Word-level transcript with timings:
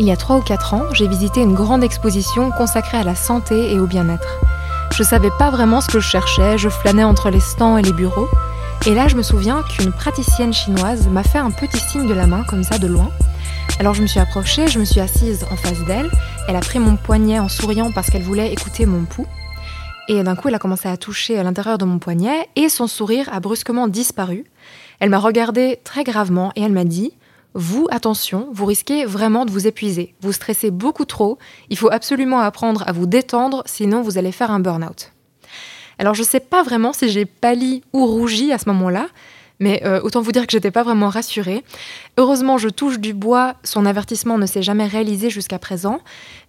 Il 0.00 0.06
y 0.06 0.12
a 0.12 0.16
3 0.16 0.36
ou 0.36 0.42
4 0.42 0.74
ans, 0.74 0.84
j'ai 0.92 1.08
visité 1.08 1.40
une 1.40 1.54
grande 1.54 1.82
exposition 1.82 2.52
consacrée 2.52 2.98
à 2.98 3.02
la 3.02 3.16
santé 3.16 3.72
et 3.72 3.80
au 3.80 3.86
bien-être. 3.88 4.38
Je 4.94 5.02
savais 5.02 5.30
pas 5.40 5.50
vraiment 5.50 5.80
ce 5.80 5.88
que 5.88 5.98
je 5.98 6.08
cherchais, 6.08 6.56
je 6.56 6.68
flânais 6.68 7.02
entre 7.02 7.30
les 7.30 7.40
stands 7.40 7.76
et 7.76 7.82
les 7.82 7.92
bureaux. 7.92 8.28
Et 8.86 8.94
là, 8.94 9.08
je 9.08 9.16
me 9.16 9.22
souviens 9.22 9.64
qu'une 9.64 9.90
praticienne 9.90 10.52
chinoise 10.52 11.08
m'a 11.08 11.24
fait 11.24 11.38
un 11.38 11.50
petit 11.50 11.80
signe 11.80 12.06
de 12.06 12.14
la 12.14 12.28
main, 12.28 12.44
comme 12.44 12.62
ça, 12.62 12.78
de 12.78 12.86
loin. 12.86 13.10
Alors 13.80 13.94
je 13.94 14.02
me 14.02 14.06
suis 14.06 14.20
approchée, 14.20 14.68
je 14.68 14.78
me 14.78 14.84
suis 14.84 15.00
assise 15.00 15.44
en 15.50 15.56
face 15.56 15.84
d'elle. 15.84 16.10
Elle 16.46 16.56
a 16.56 16.60
pris 16.60 16.78
mon 16.78 16.94
poignet 16.94 17.40
en 17.40 17.48
souriant 17.48 17.90
parce 17.90 18.08
qu'elle 18.08 18.22
voulait 18.22 18.52
écouter 18.52 18.86
mon 18.86 19.04
pouls. 19.04 19.26
Et 20.08 20.22
d'un 20.22 20.36
coup, 20.36 20.46
elle 20.46 20.54
a 20.54 20.60
commencé 20.60 20.88
à 20.88 20.96
toucher 20.96 21.38
à 21.38 21.42
l'intérieur 21.42 21.76
de 21.76 21.84
mon 21.84 21.98
poignet 21.98 22.48
et 22.54 22.68
son 22.68 22.86
sourire 22.86 23.28
a 23.32 23.40
brusquement 23.40 23.88
disparu. 23.88 24.44
Elle 25.00 25.10
m'a 25.10 25.18
regardé 25.18 25.80
très 25.82 26.04
gravement 26.04 26.52
et 26.54 26.62
elle 26.62 26.72
m'a 26.72 26.84
dit 26.84 27.12
vous, 27.54 27.88
attention, 27.90 28.48
vous 28.52 28.66
risquez 28.66 29.04
vraiment 29.04 29.44
de 29.44 29.50
vous 29.50 29.66
épuiser. 29.66 30.14
Vous 30.20 30.32
stressez 30.32 30.70
beaucoup 30.70 31.04
trop. 31.04 31.38
Il 31.70 31.78
faut 31.78 31.90
absolument 31.90 32.40
apprendre 32.40 32.84
à 32.86 32.92
vous 32.92 33.06
détendre, 33.06 33.62
sinon 33.66 34.02
vous 34.02 34.18
allez 34.18 34.32
faire 34.32 34.50
un 34.50 34.60
burn-out. 34.60 35.12
Alors 35.98 36.14
je 36.14 36.22
ne 36.22 36.26
sais 36.26 36.40
pas 36.40 36.62
vraiment 36.62 36.92
si 36.92 37.08
j'ai 37.08 37.24
pâli 37.24 37.82
ou 37.92 38.06
rougi 38.06 38.52
à 38.52 38.58
ce 38.58 38.68
moment-là, 38.68 39.08
mais 39.58 39.82
euh, 39.84 40.00
autant 40.02 40.20
vous 40.20 40.30
dire 40.30 40.46
que 40.46 40.52
j'étais 40.52 40.70
pas 40.70 40.84
vraiment 40.84 41.08
rassurée. 41.08 41.64
Heureusement, 42.16 42.58
je 42.58 42.68
touche 42.68 43.00
du 43.00 43.14
bois, 43.14 43.54
son 43.64 43.84
avertissement 43.86 44.38
ne 44.38 44.46
s'est 44.46 44.62
jamais 44.62 44.86
réalisé 44.86 45.30
jusqu'à 45.30 45.58
présent, 45.58 46.00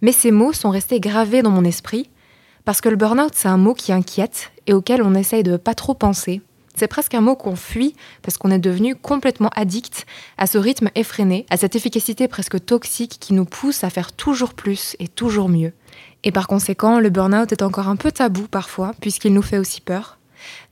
mais 0.02 0.12
ces 0.12 0.31
mots 0.31 0.54
sont 0.54 0.70
restés 0.70 0.99
gravés 0.99 1.41
dans 1.41 1.49
mon 1.49 1.66
esprit, 1.66 2.09
parce 2.66 2.81
que 2.81 2.90
le 2.90 2.95
burn-out, 2.95 3.31
c'est 3.34 3.48
un 3.48 3.57
mot 3.57 3.73
qui 3.73 3.91
inquiète 3.91 4.52
et 4.68 4.73
auquel 4.73 5.02
on 5.02 5.16
essaye 5.16 5.43
de 5.43 5.57
pas 5.57 5.73
trop 5.73 5.95
penser. 5.95 6.41
C'est 6.80 6.88
presque 6.88 7.14
un 7.14 7.20
mot 7.20 7.36
qu'on 7.36 7.58
fuit 7.58 7.94
parce 8.22 8.38
qu'on 8.38 8.52
est 8.52 8.58
devenu 8.58 8.96
complètement 8.96 9.50
addict 9.54 10.06
à 10.38 10.48
ce 10.48 10.58
rythme 10.58 10.90
effréné, 10.96 11.46
à 11.50 11.58
cette 11.58 11.76
efficacité 11.76 12.30
presque 12.30 12.64
toxique 12.64 13.18
qui 13.20 13.34
nous 13.34 13.44
pousse 13.44 13.84
à 13.84 13.90
faire 13.90 14.13
toujours 14.13 14.54
plus 14.54 14.96
et 14.98 15.10
toujours 15.10 15.49
mieux. 15.49 15.74
Et 16.24 16.32
par 16.32 16.48
conséquent, 16.48 17.02
le 17.02 17.10
burn-out 17.10 17.52
est 17.52 17.63
encore 17.63 17.90
un 17.90 17.98
peu 17.98 18.13
tabou 18.13 18.48
parfois, 18.49 18.94
puisqu'il 19.02 19.34
nous 19.34 19.41
fait 19.41 19.58
aussi 19.58 19.82
peur. 19.82 20.20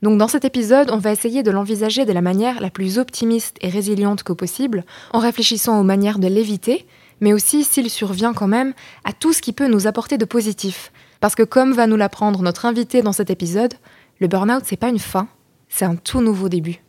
Donc 0.00 0.16
dans 0.16 0.28
cet 0.28 0.46
épisode, 0.46 0.90
on 0.90 0.96
va 0.96 1.12
essayer 1.12 1.42
de 1.42 1.50
l'envisager 1.50 2.06
de 2.06 2.12
la 2.14 2.22
manière 2.22 2.62
la 2.62 2.70
plus 2.70 2.98
optimiste 2.98 3.58
et 3.60 3.68
résiliente 3.68 4.22
que 4.22 4.32
possible, 4.32 4.86
en 5.12 5.18
réfléchissant 5.18 5.78
aux 5.78 5.84
manières 5.84 6.20
de 6.20 6.28
l'éviter, 6.28 6.86
mais 7.20 7.34
aussi, 7.34 7.64
s'il 7.64 7.90
survient 7.90 8.32
quand 8.32 8.48
même, 8.48 8.72
à 9.04 9.12
tout 9.12 9.34
ce 9.34 9.42
qui 9.42 9.52
peut 9.52 9.68
nous 9.68 9.86
apporter 9.86 10.16
de 10.16 10.24
positif. 10.24 10.90
Parce 11.20 11.34
que 11.34 11.42
comme 11.42 11.74
va 11.74 11.86
nous 11.86 11.96
l'apprendre 11.96 12.40
notre 12.40 12.64
invité 12.64 13.02
dans 13.02 13.12
cet 13.12 13.28
épisode, 13.28 13.74
le 14.20 14.26
burn-out, 14.26 14.62
c'est 14.64 14.78
pas 14.78 14.88
une 14.88 14.98
fin, 14.98 15.28
c'est 15.68 15.84
un 15.84 15.96
tout 15.96 16.20
nouveau 16.20 16.48
début. 16.48 16.82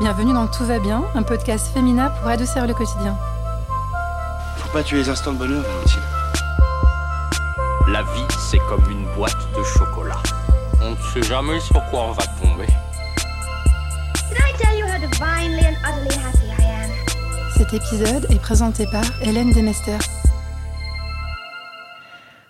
Bienvenue 0.00 0.32
dans 0.32 0.46
Tout 0.48 0.64
va 0.64 0.78
bien, 0.78 1.04
un 1.14 1.22
podcast 1.22 1.72
féminin 1.72 2.10
pour 2.10 2.28
adoucir 2.28 2.66
le 2.66 2.74
quotidien. 2.74 3.16
Faut 4.56 4.72
pas 4.72 4.82
tuer 4.82 4.98
les 4.98 5.08
instants 5.08 5.32
de 5.32 5.38
bonheur, 5.38 5.62
Valentine. 5.62 6.02
La 7.88 8.02
vie, 8.02 8.34
c'est 8.50 8.58
comme 8.68 8.84
une 8.90 9.06
boîte 9.14 9.36
de 9.56 9.62
chocolat. 9.62 10.20
On 10.82 10.90
ne 10.90 10.96
sait 10.96 11.22
jamais 11.22 11.60
sur 11.60 11.82
quoi 11.90 12.00
on 12.08 12.12
va 12.12 12.24
tomber. 12.42 12.66
Cet 17.56 17.72
épisode 17.72 18.26
est 18.30 18.40
présenté 18.40 18.86
par 18.86 19.04
Hélène 19.22 19.52
Demester. 19.52 19.96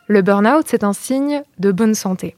Le 0.06 0.22
burn-out, 0.22 0.64
c'est 0.66 0.82
un 0.84 0.92
signe 0.92 1.42
de 1.58 1.72
bonne 1.72 1.94
santé. 1.94 2.36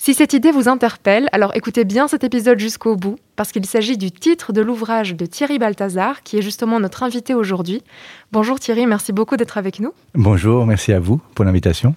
Si 0.00 0.14
cette 0.14 0.32
idée 0.32 0.52
vous 0.52 0.68
interpelle, 0.68 1.28
alors 1.32 1.50
écoutez 1.56 1.84
bien 1.84 2.06
cet 2.06 2.22
épisode 2.22 2.60
jusqu'au 2.60 2.94
bout, 2.94 3.18
parce 3.34 3.50
qu'il 3.50 3.66
s'agit 3.66 3.98
du 3.98 4.12
titre 4.12 4.52
de 4.52 4.60
l'ouvrage 4.60 5.16
de 5.16 5.26
Thierry 5.26 5.58
Balthazar, 5.58 6.22
qui 6.22 6.38
est 6.38 6.42
justement 6.42 6.78
notre 6.78 7.02
invité 7.02 7.34
aujourd'hui. 7.34 7.82
Bonjour 8.30 8.60
Thierry, 8.60 8.86
merci 8.86 9.12
beaucoup 9.12 9.36
d'être 9.36 9.58
avec 9.58 9.80
nous. 9.80 9.92
Bonjour, 10.14 10.64
merci 10.66 10.92
à 10.92 11.00
vous 11.00 11.20
pour 11.34 11.44
l'invitation. 11.44 11.96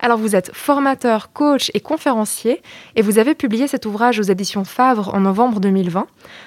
Alors 0.00 0.18
vous 0.18 0.34
êtes 0.36 0.50
formateur, 0.54 1.32
coach 1.32 1.70
et 1.74 1.80
conférencier 1.80 2.62
et 2.96 3.02
vous 3.02 3.18
avez 3.18 3.34
publié 3.34 3.66
cet 3.68 3.86
ouvrage 3.86 4.18
aux 4.18 4.22
éditions 4.22 4.64
Favre 4.64 5.14
en 5.14 5.20
novembre 5.20 5.60
2020. 5.60 6.06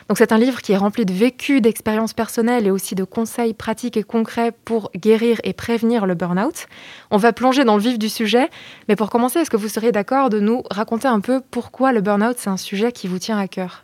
Donc 0.09 0.17
c'est 0.17 0.31
un 0.31 0.37
livre 0.37 0.61
qui 0.61 0.71
est 0.71 0.77
rempli 0.77 1.05
de 1.05 1.13
vécus, 1.13 1.61
d'expériences 1.61 2.13
personnelles 2.13 2.67
et 2.67 2.71
aussi 2.71 2.95
de 2.95 3.03
conseils 3.03 3.53
pratiques 3.53 3.97
et 3.97 4.03
concrets 4.03 4.51
pour 4.51 4.91
guérir 4.95 5.39
et 5.43 5.53
prévenir 5.53 6.05
le 6.05 6.15
burn-out. 6.15 6.67
On 7.11 7.17
va 7.17 7.33
plonger 7.33 7.63
dans 7.63 7.75
le 7.75 7.81
vif 7.81 7.99
du 7.99 8.09
sujet, 8.09 8.49
mais 8.87 8.95
pour 8.95 9.09
commencer, 9.09 9.39
est-ce 9.39 9.49
que 9.49 9.57
vous 9.57 9.69
seriez 9.69 9.91
d'accord 9.91 10.29
de 10.29 10.39
nous 10.39 10.63
raconter 10.69 11.07
un 11.07 11.19
peu 11.19 11.41
pourquoi 11.51 11.91
le 11.91 12.01
burn-out 12.01 12.35
c'est 12.37 12.49
un 12.49 12.57
sujet 12.57 12.91
qui 12.91 13.07
vous 13.07 13.19
tient 13.19 13.37
à 13.37 13.47
cœur? 13.47 13.83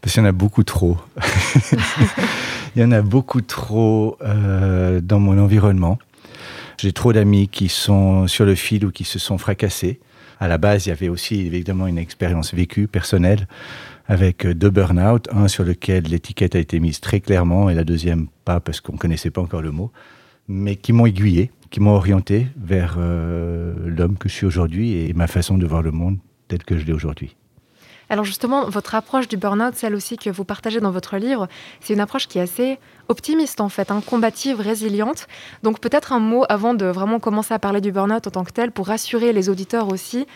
Parce 0.00 0.14
qu'il 0.14 0.22
y 0.22 0.26
en 0.26 0.28
a 0.28 0.32
beaucoup 0.32 0.62
trop. 0.62 0.96
Il 2.76 2.82
y 2.82 2.84
en 2.84 2.92
a 2.92 3.02
beaucoup 3.02 3.40
trop 3.40 4.16
euh, 4.22 5.00
dans 5.00 5.18
mon 5.18 5.38
environnement. 5.38 5.98
J'ai 6.80 6.92
trop 6.92 7.12
d'amis 7.12 7.48
qui 7.48 7.68
sont 7.68 8.28
sur 8.28 8.44
le 8.44 8.54
fil 8.54 8.86
ou 8.86 8.92
qui 8.92 9.02
se 9.02 9.18
sont 9.18 9.36
fracassés. 9.36 9.98
À 10.38 10.46
la 10.46 10.58
base, 10.58 10.86
il 10.86 10.90
y 10.90 10.92
avait 10.92 11.08
aussi 11.08 11.40
évidemment 11.40 11.88
une 11.88 11.98
expérience 11.98 12.54
vécue, 12.54 12.86
personnelle, 12.86 13.48
avec 14.06 14.46
deux 14.46 14.70
burn-out, 14.70 15.26
un 15.32 15.48
sur 15.48 15.64
lequel 15.64 16.04
l'étiquette 16.04 16.54
a 16.54 16.60
été 16.60 16.78
mise 16.78 17.00
très 17.00 17.18
clairement 17.18 17.68
et 17.68 17.74
la 17.74 17.82
deuxième 17.82 18.28
pas 18.44 18.60
parce 18.60 18.80
qu'on 18.80 18.92
ne 18.92 18.98
connaissait 18.98 19.30
pas 19.30 19.40
encore 19.40 19.60
le 19.60 19.72
mot, 19.72 19.90
mais 20.46 20.76
qui 20.76 20.92
m'ont 20.92 21.06
aiguillé, 21.06 21.50
qui 21.70 21.80
m'ont 21.80 21.96
orienté 21.96 22.46
vers 22.56 22.94
euh, 22.98 23.74
l'homme 23.84 24.16
que 24.16 24.28
je 24.28 24.34
suis 24.34 24.46
aujourd'hui 24.46 24.98
et 24.98 25.12
ma 25.14 25.26
façon 25.26 25.58
de 25.58 25.66
voir 25.66 25.82
le 25.82 25.90
monde 25.90 26.18
tel 26.46 26.62
que 26.62 26.78
je 26.78 26.86
l'ai 26.86 26.92
aujourd'hui. 26.92 27.34
Alors 28.10 28.24
justement, 28.24 28.68
votre 28.68 28.94
approche 28.94 29.28
du 29.28 29.36
burn-out, 29.36 29.74
celle 29.74 29.94
aussi 29.94 30.16
que 30.16 30.30
vous 30.30 30.44
partagez 30.44 30.80
dans 30.80 30.90
votre 30.90 31.16
livre, 31.18 31.48
c'est 31.80 31.92
une 31.92 32.00
approche 32.00 32.26
qui 32.26 32.38
est 32.38 32.42
assez 32.42 32.78
optimiste 33.08 33.60
en 33.60 33.68
fait, 33.68 33.90
hein, 33.90 34.02
combative, 34.04 34.60
résiliente. 34.60 35.26
Donc 35.62 35.80
peut-être 35.80 36.12
un 36.12 36.18
mot 36.18 36.44
avant 36.48 36.74
de 36.74 36.86
vraiment 36.86 37.20
commencer 37.20 37.52
à 37.54 37.58
parler 37.58 37.80
du 37.80 37.92
burn-out 37.92 38.26
en 38.26 38.30
tant 38.30 38.44
que 38.44 38.52
tel, 38.52 38.70
pour 38.70 38.86
rassurer 38.86 39.32
les 39.32 39.48
auditeurs 39.48 39.88
aussi. 39.88 40.26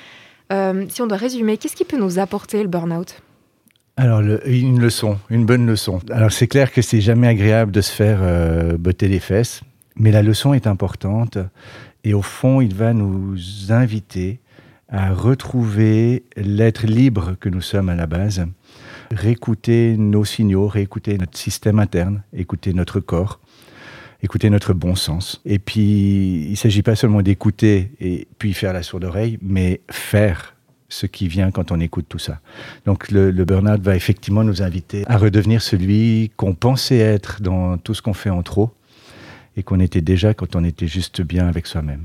Euh, 0.53 0.85
si 0.89 1.01
on 1.01 1.07
doit 1.07 1.17
résumer, 1.17 1.57
qu'est-ce 1.57 1.77
qui 1.77 1.85
peut 1.85 1.99
nous 1.99 2.19
apporter 2.19 2.63
le 2.63 2.69
burn-out? 2.69 3.23
Alors, 3.97 4.21
une 4.47 4.81
leçon, 4.81 5.19
une 5.29 5.45
bonne 5.45 5.67
leçon. 5.67 6.01
Alors, 6.11 6.33
c'est 6.33 6.47
clair 6.47 6.73
que 6.73 6.81
c'est 6.81 7.03
jamais 7.03 7.29
agréable 7.29 7.73
de 7.73 7.83
se 7.83 7.93
faire 7.93 8.21
euh, 8.23 8.79
botter 8.79 9.07
les 9.07 9.21
fesses, 9.21 9.61
mais 9.97 10.11
la 10.11 10.23
leçon 10.23 10.55
est 10.55 10.67
importante 10.67 11.39
et 12.05 12.15
au 12.15 12.23
fond, 12.23 12.61
il 12.61 12.75
va 12.75 12.93
nous 12.93 13.37
inviter 13.71 14.41
à 14.93 15.13
retrouver 15.15 16.25
l'être 16.37 16.87
libre 16.87 17.35
que 17.41 17.49
nous 17.49 17.63
sommes 17.63 17.89
à 17.89 17.95
la 17.95 18.07
base, 18.07 18.47
réécouter 19.11 19.97
nos 19.97 20.25
signaux, 20.25 20.69
réécouter 20.69 21.17
notre 21.17 21.37
système 21.39 21.79
interne, 21.79 22.23
écouter 22.35 22.75
notre 22.75 23.01
corps, 23.01 23.41
écouter 24.23 24.51
notre 24.51 24.75
bon 24.75 24.95
sens. 24.95 25.41
Et 25.47 25.59
puis, 25.59 26.45
il 26.45 26.51
ne 26.51 26.57
s'agit 26.57 26.83
pas 26.83 26.95
seulement 26.95 27.23
d'écouter 27.23 27.93
et 28.01 28.29
puis 28.39 28.53
faire 28.53 28.75
la 28.75 28.83
sourde 28.83 29.05
oreille, 29.05 29.39
mais 29.41 29.81
faire 29.91 30.55
ce 30.91 31.07
qui 31.07 31.27
vient 31.27 31.51
quand 31.51 31.73
on 31.73 31.81
écoute 31.81 32.05
tout 32.07 32.19
ça. 32.19 32.41
Donc 32.85 33.11
le, 33.11 33.31
le 33.31 33.45
burn-out 33.47 33.81
va 33.81 33.97
effectivement 33.97 34.45
nous 34.45 34.61
inviter 34.61 35.05
à 35.07 35.17
redevenir 35.17 35.63
celui 35.63 36.31
qu'on 36.37 36.55
pensait 36.55 36.99
être 36.99 37.41
dans 37.41 37.79
tout 37.79 37.95
ce 37.95 38.03
qu'on 38.03 38.13
fait 38.13 38.29
en 38.29 38.43
trop 38.43 38.75
et 39.57 39.63
qu'on 39.63 39.81
était 39.81 40.03
déjà 40.03 40.35
quand 40.35 40.55
on 40.55 40.65
était 40.65 40.89
juste 40.89 41.23
bien 41.23 41.49
avec 41.49 41.67
soi-même. 41.67 42.05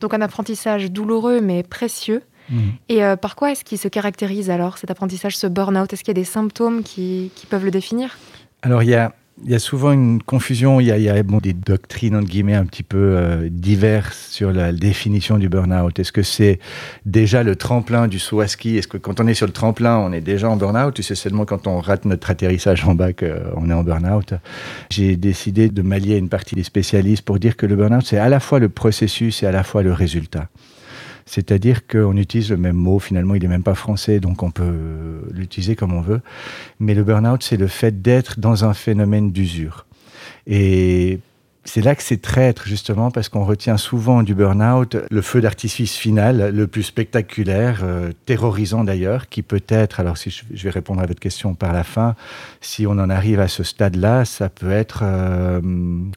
Donc 0.00 0.14
un 0.14 0.20
apprentissage 0.20 0.90
douloureux 0.90 1.40
mais 1.40 1.62
précieux. 1.62 2.22
Mmh. 2.48 2.60
Et 2.88 3.04
euh, 3.04 3.16
par 3.16 3.34
quoi 3.34 3.50
est-ce 3.50 3.64
qu'il 3.64 3.78
se 3.78 3.88
caractérise 3.88 4.50
alors 4.50 4.78
cet 4.78 4.90
apprentissage, 4.90 5.36
ce 5.36 5.46
burn-out? 5.46 5.92
Est-ce 5.92 6.04
qu'il 6.04 6.10
y 6.10 6.18
a 6.18 6.22
des 6.22 6.24
symptômes 6.24 6.82
qui, 6.82 7.32
qui 7.34 7.46
peuvent 7.46 7.64
le 7.64 7.70
définir? 7.70 8.16
Alors 8.62 8.82
il 8.82 8.90
y 8.90 8.94
a, 8.94 9.14
il 9.44 9.50
y 9.50 9.54
a 9.54 9.58
souvent 9.58 9.92
une 9.92 10.22
confusion, 10.22 10.80
il 10.80 10.86
y 10.86 10.90
a, 10.90 10.96
il 10.96 11.04
y 11.04 11.10
a 11.10 11.22
bon, 11.22 11.38
des 11.38 11.52
doctrines 11.52 12.16
entre 12.16 12.26
guillemets 12.26 12.54
un 12.54 12.64
petit 12.64 12.82
peu 12.82 12.96
euh, 13.16 13.48
diverses 13.50 14.28
sur 14.30 14.50
la 14.50 14.72
définition 14.72 15.36
du 15.36 15.48
burn-out. 15.48 15.98
Est-ce 15.98 16.12
que 16.12 16.22
c'est 16.22 16.58
déjà 17.04 17.42
le 17.42 17.54
tremplin 17.54 18.08
du 18.08 18.18
saut 18.18 18.40
à 18.40 18.48
ski 18.48 18.78
Est-ce 18.78 18.88
que 18.88 18.96
quand 18.96 19.20
on 19.20 19.26
est 19.26 19.34
sur 19.34 19.46
le 19.46 19.52
tremplin, 19.52 19.98
on 19.98 20.12
est 20.12 20.22
déjà 20.22 20.48
en 20.48 20.56
burn-out? 20.56 20.98
Ou 20.98 21.02
c'est 21.02 21.14
seulement 21.14 21.44
quand 21.44 21.66
on 21.66 21.80
rate 21.80 22.06
notre 22.06 22.30
atterrissage 22.30 22.84
en 22.86 22.94
bas 22.94 23.12
qu'on 23.12 23.70
est 23.70 23.74
en 23.74 23.82
burn-out? 23.82 24.34
J'ai 24.90 25.16
décidé 25.16 25.68
de 25.68 25.82
m'allier 25.82 26.14
à 26.14 26.18
une 26.18 26.30
partie 26.30 26.54
des 26.54 26.64
spécialistes 26.64 27.22
pour 27.22 27.38
dire 27.38 27.56
que 27.56 27.66
le 27.66 27.76
burn-out, 27.76 28.06
c'est 28.06 28.18
à 28.18 28.30
la 28.30 28.40
fois 28.40 28.58
le 28.58 28.70
processus 28.70 29.42
et 29.42 29.46
à 29.46 29.52
la 29.52 29.64
fois 29.64 29.82
le 29.82 29.92
résultat. 29.92 30.48
C'est-à-dire 31.26 31.86
qu'on 31.88 32.16
utilise 32.16 32.50
le 32.50 32.56
même 32.56 32.76
mot, 32.76 32.98
finalement, 33.00 33.34
il 33.34 33.42
n'est 33.42 33.48
même 33.48 33.64
pas 33.64 33.74
français, 33.74 34.20
donc 34.20 34.42
on 34.44 34.52
peut 34.52 35.28
l'utiliser 35.32 35.74
comme 35.74 35.92
on 35.92 36.00
veut. 36.00 36.20
Mais 36.78 36.94
le 36.94 37.02
burn-out, 37.02 37.42
c'est 37.42 37.56
le 37.56 37.66
fait 37.66 38.00
d'être 38.00 38.38
dans 38.38 38.64
un 38.64 38.74
phénomène 38.74 39.32
d'usure. 39.32 39.86
Et 40.46 41.18
c'est 41.66 41.80
là 41.82 41.94
que 41.96 42.02
c'est 42.02 42.22
traître, 42.22 42.66
justement, 42.66 43.10
parce 43.10 43.28
qu'on 43.28 43.44
retient 43.44 43.76
souvent 43.76 44.22
du 44.22 44.34
burn-out 44.34 44.96
le 45.10 45.20
feu 45.20 45.40
d'artifice 45.40 45.96
final, 45.96 46.54
le 46.54 46.66
plus 46.66 46.84
spectaculaire, 46.84 47.80
euh, 47.82 48.12
terrorisant 48.24 48.84
d'ailleurs, 48.84 49.28
qui 49.28 49.42
peut 49.42 49.62
être, 49.68 49.98
alors 49.98 50.16
si 50.16 50.30
je, 50.30 50.62
vais 50.62 50.70
répondre 50.70 51.02
à 51.02 51.06
votre 51.06 51.18
question 51.18 51.54
par 51.54 51.72
la 51.72 51.82
fin, 51.82 52.14
si 52.60 52.86
on 52.86 52.92
en 52.92 53.10
arrive 53.10 53.40
à 53.40 53.48
ce 53.48 53.64
stade-là, 53.64 54.24
ça 54.24 54.48
peut 54.48 54.70
être 54.70 55.00
euh, 55.02 55.60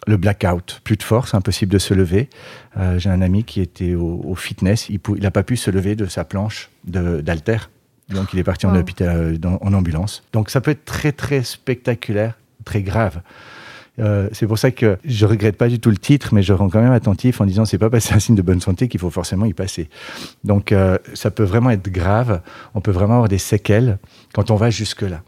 le 0.07 0.17
blackout, 0.17 0.81
plus 0.83 0.97
de 0.97 1.03
force, 1.03 1.33
impossible 1.33 1.71
de 1.71 1.79
se 1.79 1.95
lever. 1.95 2.29
Euh, 2.77 2.99
J'ai 2.99 3.09
un 3.09 3.21
ami 3.21 3.43
qui 3.43 3.59
était 3.59 3.95
au, 3.95 4.21
au 4.23 4.35
fitness, 4.35 4.87
il 4.89 4.99
n'a 5.19 5.31
pas 5.31 5.43
pu 5.43 5.57
se 5.57 5.71
lever 5.71 5.95
de 5.95 6.05
sa 6.05 6.25
planche 6.25 6.69
d'alter. 6.85 7.57
Donc 8.09 8.33
il 8.33 8.39
est 8.39 8.43
parti 8.43 8.65
en, 8.65 8.75
hôpital, 8.75 9.37
en 9.43 9.73
ambulance. 9.73 10.23
Donc 10.31 10.49
ça 10.49 10.61
peut 10.61 10.71
être 10.71 10.85
très 10.85 11.11
très 11.11 11.43
spectaculaire, 11.43 12.33
très 12.65 12.81
grave. 12.81 13.21
Euh, 13.99 14.29
c'est 14.31 14.47
pour 14.47 14.57
ça 14.57 14.71
que 14.71 14.97
je 15.03 15.25
regrette 15.25 15.57
pas 15.57 15.67
du 15.67 15.79
tout 15.79 15.89
le 15.89 15.97
titre, 15.97 16.33
mais 16.33 16.41
je 16.41 16.53
rends 16.53 16.69
quand 16.69 16.81
même 16.81 16.93
attentif 16.93 17.41
en 17.41 17.45
disant 17.45 17.65
c'est 17.65 17.77
pas 17.77 17.89
passer 17.89 18.13
un 18.13 18.19
signe 18.19 18.35
de 18.35 18.41
bonne 18.41 18.61
santé 18.61 18.87
qu'il 18.87 18.99
faut 18.99 19.09
forcément 19.09 19.45
y 19.45 19.53
passer. 19.53 19.89
Donc 20.43 20.71
euh, 20.71 20.97
ça 21.13 21.31
peut 21.31 21.43
vraiment 21.43 21.69
être 21.69 21.89
grave. 21.89 22.41
On 22.75 22.81
peut 22.81 22.91
vraiment 22.91 23.15
avoir 23.15 23.29
des 23.29 23.37
séquelles 23.37 23.99
quand 24.33 24.51
on 24.51 24.55
va 24.55 24.69
jusque 24.69 25.01
là. 25.01 25.21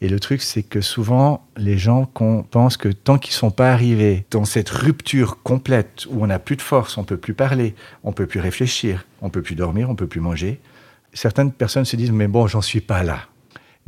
Et 0.00 0.08
le 0.08 0.20
truc, 0.20 0.42
c'est 0.42 0.62
que 0.62 0.80
souvent, 0.80 1.44
les 1.56 1.76
gens 1.76 2.04
pensent 2.04 2.76
que 2.76 2.88
tant 2.88 3.18
qu'ils 3.18 3.34
sont 3.34 3.50
pas 3.50 3.72
arrivés 3.72 4.26
dans 4.30 4.44
cette 4.44 4.68
rupture 4.68 5.42
complète 5.42 6.06
où 6.08 6.22
on 6.22 6.28
n'a 6.28 6.38
plus 6.38 6.54
de 6.54 6.62
force, 6.62 6.98
on 6.98 7.04
peut 7.04 7.16
plus 7.16 7.34
parler, 7.34 7.74
on 8.04 8.12
peut 8.12 8.26
plus 8.26 8.38
réfléchir, 8.38 9.06
on 9.22 9.28
peut 9.28 9.42
plus 9.42 9.56
dormir, 9.56 9.90
on 9.90 9.96
peut 9.96 10.06
plus 10.06 10.20
manger, 10.20 10.60
certaines 11.12 11.50
personnes 11.50 11.84
se 11.84 11.96
disent 11.96 12.12
mais 12.12 12.28
bon, 12.28 12.46
j'en 12.46 12.60
suis 12.60 12.80
pas 12.80 13.02
là. 13.02 13.22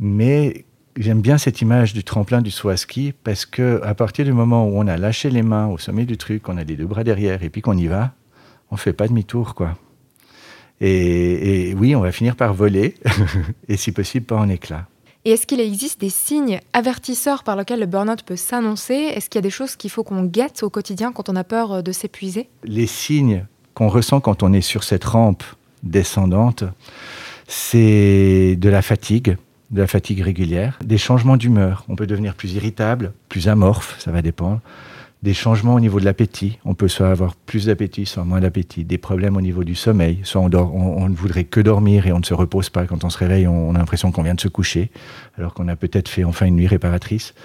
Mais 0.01 0.65
j'aime 0.95 1.21
bien 1.21 1.37
cette 1.37 1.61
image 1.61 1.93
du 1.93 2.03
tremplin 2.03 2.41
du 2.41 2.51
saut 2.51 2.69
à 2.69 2.77
ski 2.77 3.13
parce 3.23 3.45
que 3.45 3.81
à 3.83 3.93
partir 3.95 4.25
du 4.25 4.33
moment 4.33 4.67
où 4.67 4.73
on 4.75 4.87
a 4.87 4.97
lâché 4.97 5.29
les 5.29 5.43
mains 5.43 5.67
au 5.67 5.77
sommet 5.77 6.05
du 6.05 6.17
truc, 6.17 6.49
on 6.49 6.57
a 6.57 6.63
les 6.63 6.75
deux 6.75 6.85
bras 6.85 7.03
derrière 7.03 7.43
et 7.43 7.49
puis 7.49 7.61
qu'on 7.61 7.77
y 7.77 7.87
va, 7.87 8.13
on 8.69 8.77
fait 8.77 8.93
pas 8.93 9.07
demi-tour 9.07 9.55
quoi. 9.55 9.77
Et, 10.83 11.69
et, 11.69 11.75
oui, 11.75 11.95
on 11.95 12.01
va 12.01 12.11
finir 12.11 12.35
par 12.35 12.55
voler 12.55 12.95
et 13.67 13.77
si 13.77 13.91
possible 13.91 14.25
pas 14.25 14.37
en 14.37 14.49
éclat. 14.49 14.87
Et 15.23 15.31
est-ce 15.31 15.45
qu'il 15.45 15.59
existe 15.59 16.01
des 16.01 16.09
signes 16.09 16.59
avertisseurs 16.73 17.43
par 17.43 17.55
lesquels 17.55 17.79
le 17.79 17.85
burn-out 17.85 18.23
peut 18.23 18.35
s'annoncer? 18.35 18.95
Est-ce 18.95 19.29
qu'il 19.29 19.37
y 19.37 19.43
a 19.43 19.43
des 19.43 19.51
choses 19.51 19.75
qu'il 19.75 19.91
faut 19.91 20.03
qu'on 20.03 20.23
guette 20.23 20.63
au 20.63 20.71
quotidien 20.71 21.11
quand 21.11 21.29
on 21.29 21.35
a 21.35 21.43
peur 21.43 21.71
euh, 21.73 21.81
de 21.83 21.91
s'épuiser? 21.91 22.49
Les 22.63 22.87
signes 22.87 23.45
qu'on 23.75 23.87
ressent 23.87 24.19
quand 24.19 24.41
on 24.41 24.51
est 24.53 24.61
sur 24.61 24.83
cette 24.83 25.03
rampe 25.03 25.43
descendante, 25.83 26.63
c'est 27.47 28.55
de 28.55 28.69
la 28.69 28.81
fatigue, 28.81 29.37
de 29.71 29.79
la 29.79 29.87
fatigue 29.87 30.21
régulière, 30.21 30.77
des 30.83 30.97
changements 30.97 31.37
d'humeur. 31.37 31.85
On 31.87 31.95
peut 31.95 32.07
devenir 32.07 32.35
plus 32.35 32.53
irritable, 32.53 33.13
plus 33.29 33.47
amorphe, 33.47 33.95
ça 33.99 34.11
va 34.11 34.21
dépendre. 34.21 34.59
Des 35.23 35.33
changements 35.35 35.75
au 35.75 35.79
niveau 35.79 35.99
de 35.99 36.05
l'appétit. 36.05 36.57
On 36.65 36.73
peut 36.73 36.87
soit 36.87 37.09
avoir 37.09 37.35
plus 37.35 37.67
d'appétit, 37.67 38.07
soit 38.07 38.23
moins 38.23 38.41
d'appétit. 38.41 38.83
Des 38.83 38.97
problèmes 38.97 39.37
au 39.37 39.41
niveau 39.41 39.63
du 39.63 39.75
sommeil. 39.75 40.19
Soit 40.23 40.41
on, 40.41 40.49
dort, 40.49 40.73
on, 40.73 41.07
ne 41.07 41.13
voudrait 41.13 41.43
que 41.43 41.59
dormir 41.59 42.07
et 42.07 42.11
on 42.11 42.17
ne 42.17 42.25
se 42.25 42.33
repose 42.33 42.71
pas. 42.71 42.87
Quand 42.87 43.03
on 43.03 43.11
se 43.11 43.19
réveille, 43.19 43.47
on, 43.47 43.75
a 43.75 43.77
l'impression 43.77 44.11
qu'on 44.11 44.23
vient 44.23 44.33
de 44.33 44.41
se 44.41 44.47
coucher, 44.47 44.89
alors 45.37 45.53
qu'on 45.53 45.67
a 45.67 45.75
peut-être 45.75 46.09
fait 46.09 46.23
enfin 46.23 46.47
une 46.47 46.55
nuit 46.55 46.65
réparatrice, 46.65 47.35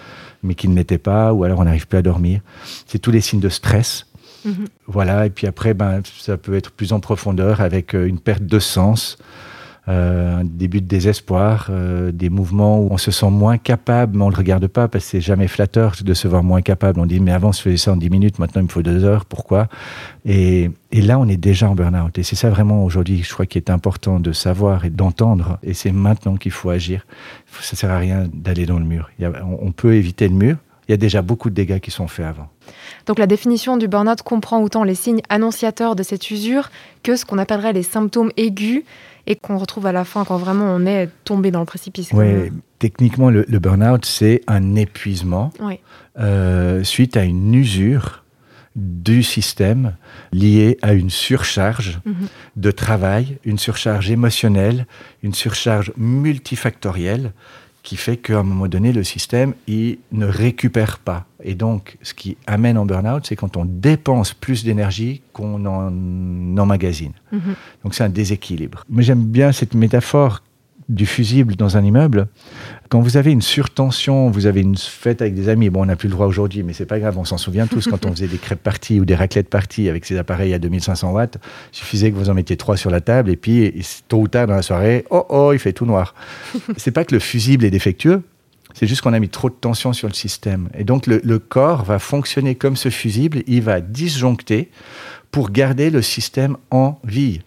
mais 0.42 0.54
qu'il 0.54 0.70
ne 0.70 0.76
l'était 0.76 0.96
pas, 0.96 1.34
ou 1.34 1.44
alors 1.44 1.58
on 1.58 1.64
n'arrive 1.64 1.86
plus 1.86 1.98
à 1.98 2.02
dormir. 2.02 2.40
C'est 2.86 2.98
tous 2.98 3.10
les 3.10 3.20
signes 3.20 3.40
de 3.40 3.50
stress. 3.50 4.06
Mm-hmm. 4.46 4.66
Voilà, 4.86 5.26
et 5.26 5.30
puis 5.30 5.46
après, 5.46 5.74
ben, 5.74 6.00
ça 6.18 6.38
peut 6.38 6.54
être 6.54 6.70
plus 6.70 6.94
en 6.94 7.00
profondeur 7.00 7.60
avec 7.60 7.94
euh, 7.94 8.06
une 8.06 8.18
perte 8.18 8.44
de 8.44 8.58
sens, 8.58 9.18
euh, 9.88 10.40
un 10.40 10.44
début 10.44 10.80
de 10.80 10.86
désespoir, 10.86 11.68
euh, 11.70 12.10
des 12.10 12.28
mouvements 12.28 12.80
où 12.80 12.88
on 12.90 12.98
se 12.98 13.12
sent 13.12 13.30
moins 13.30 13.56
capable, 13.56 14.18
mais 14.18 14.24
on 14.24 14.26
ne 14.26 14.32
le 14.32 14.38
regarde 14.38 14.66
pas 14.66 14.88
parce 14.88 15.04
que 15.04 15.10
c'est 15.12 15.20
jamais 15.20 15.46
flatteur 15.46 15.94
de 16.02 16.14
se 16.14 16.26
voir 16.26 16.42
moins 16.42 16.60
capable. 16.60 16.98
On 16.98 17.06
dit, 17.06 17.20
mais 17.20 17.30
avant, 17.30 17.52
je 17.52 17.60
faisais 17.60 17.76
ça 17.76 17.92
en 17.92 17.96
10 17.96 18.10
minutes, 18.10 18.38
maintenant, 18.40 18.62
il 18.62 18.64
me 18.64 18.68
faut 18.68 18.82
2 18.82 19.04
heures, 19.04 19.24
pourquoi? 19.24 19.68
Et, 20.24 20.70
là, 20.92 21.20
on 21.20 21.28
est 21.28 21.36
déjà 21.36 21.70
en 21.70 21.76
burn-out. 21.76 22.18
Et 22.18 22.24
c'est 22.24 22.34
ça 22.34 22.50
vraiment 22.50 22.84
aujourd'hui, 22.84 23.22
je 23.22 23.32
crois, 23.32 23.46
qui 23.46 23.58
est 23.58 23.70
important 23.70 24.18
de 24.18 24.32
savoir 24.32 24.84
et 24.84 24.90
d'entendre. 24.90 25.58
Et 25.62 25.72
c'est 25.72 25.92
maintenant 25.92 26.36
qu'il 26.36 26.52
faut 26.52 26.70
agir. 26.70 27.06
Ça 27.60 27.74
ne 27.74 27.76
sert 27.76 27.90
à 27.90 27.98
rien 27.98 28.28
d'aller 28.32 28.66
dans 28.66 28.80
le 28.80 28.84
mur. 28.84 29.10
On, 29.20 29.68
on 29.68 29.72
peut 29.72 29.94
éviter 29.94 30.26
le 30.26 30.34
mur. 30.34 30.56
Il 30.88 30.92
y 30.92 30.94
a 30.94 30.98
déjà 30.98 31.22
beaucoup 31.22 31.50
de 31.50 31.54
dégâts 31.54 31.80
qui 31.80 31.90
sont 31.90 32.08
faits 32.08 32.26
avant. 32.26 32.48
Donc 33.06 33.18
la 33.18 33.26
définition 33.26 33.76
du 33.76 33.86
burn-out 33.86 34.22
comprend 34.22 34.62
autant 34.62 34.84
les 34.84 34.94
signes 34.94 35.22
annonciateurs 35.28 35.96
de 35.96 36.02
cette 36.02 36.30
usure 36.30 36.70
que 37.02 37.16
ce 37.16 37.24
qu'on 37.24 37.38
appellerait 37.38 37.72
les 37.72 37.82
symptômes 37.82 38.30
aigus 38.36 38.84
et 39.26 39.36
qu'on 39.36 39.58
retrouve 39.58 39.86
à 39.86 39.92
la 39.92 40.04
fin 40.04 40.24
quand 40.24 40.36
vraiment 40.36 40.66
on 40.66 40.86
est 40.86 41.08
tombé 41.24 41.50
dans 41.50 41.60
le 41.60 41.66
précipice. 41.66 42.10
Oui, 42.12 42.50
techniquement, 42.78 43.30
le, 43.30 43.44
burn-out, 43.58 44.04
c'est 44.04 44.42
un 44.46 44.74
épuisement 44.76 45.52
euh, 46.18 46.84
suite 46.84 47.16
à 47.16 47.24
une 47.24 47.54
usure 47.54 48.24
du 48.76 49.22
système 49.22 49.96
lié 50.32 50.76
à 50.82 50.92
une 50.92 51.08
surcharge 51.08 52.00
mhm. 52.04 52.28
de 52.56 52.70
travail, 52.70 53.38
une 53.44 53.58
surcharge 53.58 54.10
émotionnelle, 54.10 54.86
une 55.22 55.32
surcharge 55.32 55.92
multifactorielle 55.96 57.32
qui 57.86 57.96
fait 57.96 58.16
qu'à 58.16 58.40
un 58.40 58.42
moment 58.42 58.66
donné, 58.66 58.92
le 58.92 59.04
système, 59.04 59.54
il 59.68 59.98
ne 60.10 60.26
récupère 60.26 60.98
pas. 60.98 61.24
Et 61.44 61.54
donc, 61.54 61.98
ce 62.02 62.14
qui 62.14 62.36
amène 62.48 62.76
en 62.78 62.84
burn-out, 62.84 63.24
c'est 63.24 63.36
quand 63.36 63.56
on 63.56 63.64
dépense 63.64 64.34
plus 64.34 64.64
d'énergie 64.64 65.22
qu'on 65.32 65.64
en 65.66 66.58
emmagasine. 66.58 67.12
Mhm. 67.30 67.54
Donc, 67.84 67.94
c'est 67.94 68.02
un 68.02 68.08
déséquilibre. 68.08 68.82
Mais 68.90 69.04
j'aime 69.04 69.24
bien 69.24 69.52
cette 69.52 69.74
métaphore 69.74 70.42
du 70.88 71.06
fusible 71.06 71.56
dans 71.56 71.76
un 71.76 71.84
immeuble, 71.84 72.28
quand 72.88 73.00
vous 73.00 73.16
avez 73.16 73.32
une 73.32 73.42
surtension, 73.42 74.30
vous 74.30 74.46
avez 74.46 74.60
une 74.60 74.76
fête 74.76 75.20
avec 75.20 75.34
des 75.34 75.48
amis, 75.48 75.70
bon, 75.70 75.82
on 75.82 75.86
n'a 75.86 75.96
plus 75.96 76.08
le 76.08 76.14
droit 76.14 76.26
aujourd'hui, 76.26 76.62
mais 76.62 76.72
c'est 76.72 76.86
pas 76.86 77.00
grave, 77.00 77.18
on 77.18 77.24
s'en 77.24 77.38
souvient 77.38 77.66
tous 77.66 77.88
quand 77.88 78.06
on 78.06 78.12
faisait 78.12 78.28
des 78.28 78.38
crêpes 78.38 78.62
parties 78.62 79.00
ou 79.00 79.04
des 79.04 79.16
raclettes 79.16 79.48
parties 79.48 79.88
avec 79.88 80.04
ces 80.04 80.16
appareils 80.16 80.54
à 80.54 80.58
2500 80.58 81.12
watts, 81.12 81.38
il 81.72 81.76
suffisait 81.76 82.10
que 82.12 82.16
vous 82.16 82.30
en 82.30 82.34
mettiez 82.34 82.56
trois 82.56 82.76
sur 82.76 82.90
la 82.90 83.00
table 83.00 83.30
et 83.30 83.36
puis 83.36 83.84
tôt 84.06 84.18
ou 84.18 84.28
tard 84.28 84.46
dans 84.46 84.54
la 84.54 84.62
soirée, 84.62 85.04
oh 85.10 85.26
oh, 85.28 85.52
il 85.52 85.58
fait 85.58 85.72
tout 85.72 85.86
noir. 85.86 86.14
c'est 86.76 86.92
pas 86.92 87.04
que 87.04 87.14
le 87.14 87.20
fusible 87.20 87.64
est 87.64 87.70
défectueux, 87.70 88.22
c'est 88.72 88.86
juste 88.86 89.00
qu'on 89.00 89.12
a 89.12 89.18
mis 89.18 89.28
trop 89.28 89.50
de 89.50 89.54
tension 89.54 89.92
sur 89.92 90.06
le 90.06 90.14
système. 90.14 90.68
Et 90.78 90.84
donc 90.84 91.06
le, 91.06 91.20
le 91.24 91.38
corps 91.40 91.84
va 91.84 91.98
fonctionner 91.98 92.54
comme 92.54 92.76
ce 92.76 92.90
fusible, 92.90 93.42
il 93.48 93.62
va 93.62 93.80
disjoncter 93.80 94.70
pour 95.32 95.50
garder 95.50 95.90
le 95.90 96.02
système 96.02 96.56
en 96.70 96.98
vie. 97.04 97.40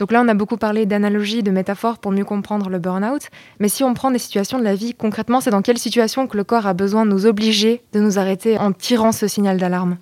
Donc 0.00 0.12
là, 0.12 0.22
on 0.24 0.28
a 0.28 0.34
beaucoup 0.34 0.56
parlé 0.56 0.86
d'analogies, 0.86 1.42
de 1.42 1.50
métaphores 1.50 1.98
pour 1.98 2.10
mieux 2.10 2.24
comprendre 2.24 2.70
le 2.70 2.78
burn-out. 2.78 3.28
Mais 3.60 3.68
si 3.68 3.84
on 3.84 3.92
prend 3.92 4.10
des 4.10 4.18
situations 4.18 4.58
de 4.58 4.64
la 4.64 4.74
vie, 4.74 4.94
concrètement, 4.94 5.42
c'est 5.42 5.50
dans 5.50 5.60
quelle 5.60 5.76
situation 5.76 6.26
que 6.26 6.38
le 6.38 6.44
corps 6.44 6.66
a 6.66 6.72
besoin 6.72 7.04
de 7.04 7.10
nous 7.10 7.26
obliger 7.26 7.82
de 7.92 8.00
nous 8.00 8.18
arrêter 8.18 8.56
en 8.56 8.72
tirant 8.72 9.12
ce 9.12 9.28
signal 9.28 9.58
d'alarme? 9.58 9.98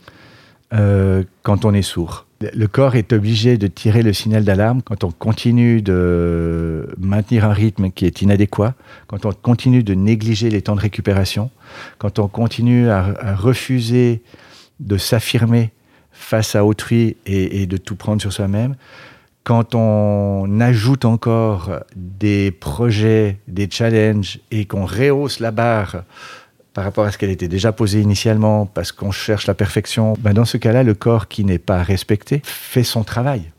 Euh, 0.73 1.25
Quand 1.43 1.65
on 1.65 1.75
est 1.75 1.83
sourd. 1.83 2.27
Le 2.41 2.69
corps 2.69 2.95
est 2.95 3.13
obligé 3.13 3.59
de 3.59 3.67
tirer 3.67 4.05
le 4.05 4.13
signal 4.13 4.45
d'alarme 4.45 4.83
quand 4.83 5.03
on 5.03 5.11
continue 5.11 5.83
de 5.83 6.89
maintenir 6.97 7.45
un 7.45 7.53
rythme 7.53 7.91
qui 7.91 8.07
est 8.07 8.23
inadéquat, 8.23 8.75
quand 9.09 9.27
on 9.27 9.33
continue 9.33 9.83
de 9.83 9.95
négliger 9.95 10.49
les 10.49 10.63
temps 10.63 10.77
de 10.77 10.81
récupération, 10.81 11.51
quand 11.99 12.21
on 12.21 12.29
continue 12.29 12.89
à, 12.91 13.35
refuser 13.35 14.23
de 14.79 14.97
s'affirmer 14.97 15.73
face 16.13 16.55
à 16.55 16.65
autrui 16.65 17.17
et 17.27 17.67
de 17.67 17.77
tout 17.77 17.97
prendre 17.97 18.21
sur 18.21 18.33
soi-même, 18.33 18.77
quand 19.49 19.75
on 19.75 20.61
ajoute 20.61 21.07
encore 21.07 21.81
des 21.97 22.51
projets, 22.51 23.39
des 23.49 23.67
challenges 23.71 24.41
et 24.51 24.67
qu'on 24.67 24.85
rehausse 24.85 25.41
la 25.41 25.53
barre 25.53 26.03
par 26.75 26.85
rapport 26.85 27.07
à 27.07 27.13
ce 27.13 27.17
qu'elle 27.17 27.31
était 27.31 27.49
déjà 27.49 27.73
posée 27.73 28.03
initialement 28.03 28.67
parce 28.67 28.93
qu'on 28.93 29.11
cherche 29.11 29.47
la 29.47 29.55
perfection, 29.55 30.13
ben 30.21 30.35
dans 30.35 30.45
ce 30.45 30.59
cas-là, 30.59 30.83
le 30.83 30.93
corps 30.93 31.29
qui 31.29 31.47
n'est 31.47 31.59
pas 31.59 31.83
respecté 31.83 32.43
fait 32.45 32.85
son 32.85 33.05
travail. 33.05 33.51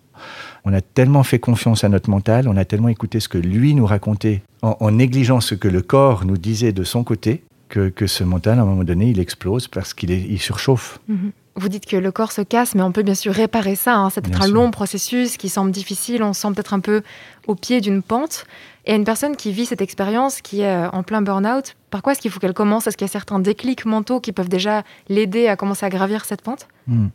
On 0.63 0.74
a 0.74 0.82
tellement 0.82 1.24
fait 1.24 1.40
confiance 1.40 1.84
à 1.84 1.90
notre 1.90 2.12
mental, 2.12 2.48
on 2.48 2.56
a 2.56 2.66
tellement 2.66 2.90
écouté 2.90 3.20
ce 3.20 3.28
que 3.28 3.40
lui 3.40 3.74
nous 3.74 3.88
racontait 3.88 4.44
en, 4.62 4.92
négligeant 4.92 5.42
ce 5.42 5.56
que 5.56 5.68
le 5.68 5.82
corps 5.82 6.24
nous 6.24 6.38
disait 6.38 6.72
de 6.72 6.84
son 6.84 7.04
côté 7.04 7.42
que, 7.68 7.92
ce 8.06 8.24
mental, 8.24 8.60
à 8.60 8.62
un 8.62 8.66
moment 8.66 8.84
donné, 8.84 9.10
il 9.10 9.20
explose 9.20 9.68
parce 9.68 9.96
qu'il 9.96 10.12
il 10.12 10.40
surchauffe. 10.40 11.00
Mhm. 11.08 11.32
Vous 11.60 11.68
dites 11.68 11.86
que 11.86 11.98
le 11.98 12.10
corps 12.13 12.32
se 12.32 12.42
casse, 12.42 12.74
mais 12.74 12.82
on 12.82 12.94
peut 12.94 13.04
bien 13.04 13.16
sûr 13.16 13.34
réparer 13.34 13.75
ça. 13.75 13.96
Hein. 13.96 14.10
C'est 14.10 14.22
peut-être 14.22 14.44
un 14.44 14.48
long 14.48 14.72
processus 14.72 15.36
qui 15.36 15.50
semble 15.50 15.72
difficile. 15.72 16.24
On 16.24 16.32
sent 16.32 16.48
peut-être 16.56 16.74
un 16.74 16.80
peu 16.80 17.01
au 17.48 17.56
pied 17.56 17.82
d'une 17.82 18.01
pente. 18.01 18.46
Et 18.86 18.96
une 18.96 19.04
personne 19.04 19.36
qui 19.36 19.51
vit 19.51 19.66
cette 19.66 19.82
expérience, 19.82 20.42
qui 20.42 20.62
est 20.62 20.74
euh, 20.74 20.89
en 20.92 21.04
plein 21.04 21.22
burn-out, 21.22 21.75
par 21.89 22.01
quoi 22.01 22.13
est-ce 22.13 22.22
qu'il 22.22 22.32
faut 22.32 22.39
qu'elle 22.39 22.54
commence? 22.54 22.88
Est-ce 22.88 22.96
qu'il 22.96 23.06
y 23.06 23.10
a 23.10 23.12
certains 23.12 23.39
déclics 23.39 23.84
mentaux 23.84 24.22
qui 24.22 24.32
peuvent 24.32 24.48
déjà 24.48 24.84
l'aider 25.10 25.50
à 25.50 25.58
commencer 25.58 25.86
à 25.86 25.89
gravir 25.89 26.24
cette 26.24 26.42
pente? 26.42 26.70
Hmm. 26.88 27.08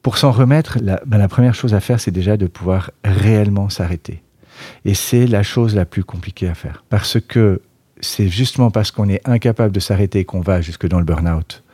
Pour 0.00 0.16
s'en 0.16 0.30
remettre, 0.30 0.78
ben, 0.80 1.18
la, 1.18 1.28
première 1.28 1.54
chose 1.54 1.74
à 1.74 1.80
faire, 1.80 1.98
c'est 1.98 2.12
déjà 2.12 2.36
de 2.36 2.46
pouvoir 2.46 2.92
réellement 3.04 3.68
s'arrêter. 3.68 4.22
Et 4.84 4.94
c'est 4.94 5.26
la 5.26 5.42
chose 5.42 5.74
la 5.74 5.86
plus 5.86 6.04
compliquée 6.04 6.48
à 6.48 6.54
faire. 6.54 6.84
Parce 6.88 7.18
que 7.20 7.60
c'est 8.00 8.28
justement 8.28 8.70
parce 8.70 8.92
qu'on 8.92 9.08
est 9.08 9.26
incapable 9.28 9.74
de 9.74 9.80
s'arrêter 9.80 10.24
qu'on 10.24 10.40
va 10.40 10.60
jusque 10.60 10.86
dans 10.86 11.00
le 11.00 11.04
burn-out. 11.04 11.64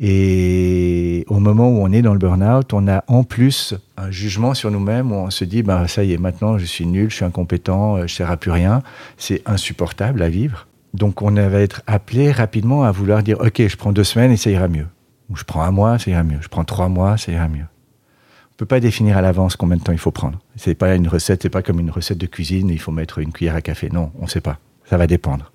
Et 0.00 1.24
au 1.26 1.40
moment 1.40 1.68
où 1.68 1.82
on 1.82 1.90
est 1.90 2.02
dans 2.02 2.12
le 2.12 2.20
burn-out, 2.20 2.72
on 2.72 2.86
a 2.86 3.02
en 3.08 3.24
plus 3.24 3.74
un 3.96 4.12
jugement 4.12 4.54
sur 4.54 4.70
nous-mêmes 4.70 5.10
où 5.10 5.16
on 5.16 5.30
se 5.30 5.44
dit 5.44 5.64
bah, 5.64 5.88
ça 5.88 6.04
y 6.04 6.12
est, 6.12 6.18
maintenant 6.18 6.56
je 6.56 6.64
suis 6.64 6.86
nul, 6.86 7.10
je 7.10 7.16
suis 7.16 7.24
incompétent, 7.24 7.96
euh, 7.96 7.98
je 7.98 8.02
ne 8.02 8.08
sers 8.08 8.30
à 8.30 8.36
plus 8.36 8.52
rien. 8.52 8.82
C'est 9.16 9.42
insupportable 9.44 10.22
à 10.22 10.28
vivre. 10.28 10.68
Donc 10.94 11.20
on 11.20 11.32
va 11.32 11.60
être 11.60 11.82
appelé 11.86 12.30
rapidement 12.30 12.84
à 12.84 12.92
vouloir 12.92 13.24
dire 13.24 13.40
ok, 13.40 13.66
je 13.66 13.76
prends 13.76 13.92
deux 13.92 14.04
semaines 14.04 14.30
et 14.30 14.36
ça 14.36 14.50
ira 14.50 14.68
mieux. 14.68 14.86
Ou 15.30 15.36
je 15.36 15.44
prends 15.44 15.62
un 15.62 15.72
mois, 15.72 15.98
ça 15.98 16.10
ira 16.12 16.22
mieux. 16.22 16.38
Je 16.40 16.48
prends 16.48 16.64
trois 16.64 16.88
mois, 16.88 17.16
ça 17.16 17.32
ira 17.32 17.48
mieux. 17.48 17.66
On 18.52 18.56
peut 18.56 18.66
pas 18.66 18.80
définir 18.80 19.16
à 19.16 19.22
l'avance 19.22 19.56
combien 19.56 19.76
de 19.76 19.82
temps 19.82 19.92
il 19.92 19.98
faut 19.98 20.10
prendre. 20.12 20.38
C'est 20.56 20.74
pas 20.74 20.94
une 20.94 21.08
recette, 21.08 21.42
c'est 21.42 21.50
pas 21.50 21.62
comme 21.62 21.80
une 21.80 21.90
recette 21.90 22.18
de 22.18 22.26
cuisine, 22.26 22.70
il 22.70 22.80
faut 22.80 22.92
mettre 22.92 23.18
une 23.18 23.32
cuillère 23.32 23.56
à 23.56 23.60
café. 23.60 23.88
Non, 23.92 24.12
on 24.18 24.24
ne 24.24 24.28
sait 24.28 24.40
pas. 24.40 24.58
Ça 24.88 24.96
va 24.96 25.06
dépendre. 25.06 25.52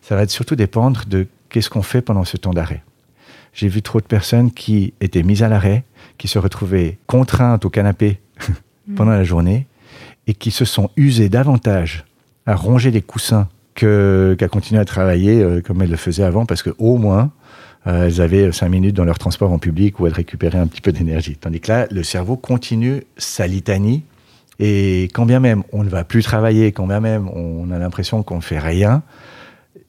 Ça 0.00 0.16
va 0.16 0.26
surtout 0.26 0.56
dépendre 0.56 1.04
de 1.06 1.26
qu'est-ce 1.50 1.70
qu'on 1.70 1.82
fait 1.82 2.02
pendant 2.02 2.24
ce 2.24 2.36
temps 2.36 2.52
d'arrêt. 2.52 2.82
J'ai 3.56 3.68
vu 3.68 3.80
trop 3.80 4.02
de 4.02 4.06
personnes 4.06 4.52
qui 4.52 4.92
étaient 5.00 5.22
mises 5.22 5.42
à 5.42 5.48
l'arrêt, 5.48 5.84
qui 6.18 6.28
se 6.28 6.38
retrouvaient 6.38 6.98
contraintes 7.06 7.64
au 7.64 7.70
canapé 7.70 8.20
pendant 8.96 9.12
la 9.12 9.24
journée 9.24 9.66
et 10.26 10.34
qui 10.34 10.50
se 10.50 10.66
sont 10.66 10.90
usées 10.96 11.30
davantage 11.30 12.04
à 12.44 12.54
ronger 12.54 12.90
les 12.90 13.00
coussins 13.00 13.48
qu'à 13.74 14.48
continuer 14.48 14.78
à 14.78 14.84
travailler 14.84 15.42
euh, 15.42 15.62
comme 15.62 15.80
elles 15.80 15.90
le 15.90 15.96
faisaient 15.96 16.22
avant, 16.22 16.44
parce 16.44 16.62
qu'au 16.62 16.98
moins, 16.98 17.32
euh, 17.86 18.06
elles 18.06 18.20
avaient 18.20 18.52
cinq 18.52 18.68
minutes 18.68 18.94
dans 18.94 19.04
leur 19.06 19.18
transport 19.18 19.50
en 19.50 19.58
public 19.58 20.00
où 20.00 20.06
elles 20.06 20.12
récupéraient 20.12 20.58
un 20.58 20.66
petit 20.66 20.82
peu 20.82 20.92
d'énergie. 20.92 21.36
Tandis 21.36 21.60
que 21.60 21.72
là, 21.72 21.86
le 21.90 22.02
cerveau 22.02 22.36
continue 22.36 23.04
sa 23.16 23.46
litanie. 23.46 24.02
Et 24.58 25.04
quand 25.14 25.24
bien 25.24 25.40
même 25.40 25.62
on 25.72 25.82
ne 25.82 25.88
va 25.88 26.04
plus 26.04 26.22
travailler, 26.22 26.72
quand 26.72 26.86
bien 26.86 27.00
même 27.00 27.28
on 27.30 27.70
a 27.70 27.78
l'impression 27.78 28.22
qu'on 28.22 28.36
ne 28.36 28.42
fait 28.42 28.58
rien, 28.58 29.02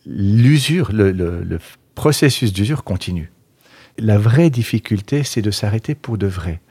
l'usure, 0.05 0.91
le, 0.93 1.59
processus 1.95 2.53
d'usure 2.53 2.85
continue. 2.85 3.29
La 3.97 4.17
vraie 4.17 4.49
difficulté, 4.49 5.23
c'est 5.23 5.41
de 5.41 5.51
s'arrêter 5.51 5.95
pour 5.95 6.17
de 6.17 6.27
vrai. 6.27 6.61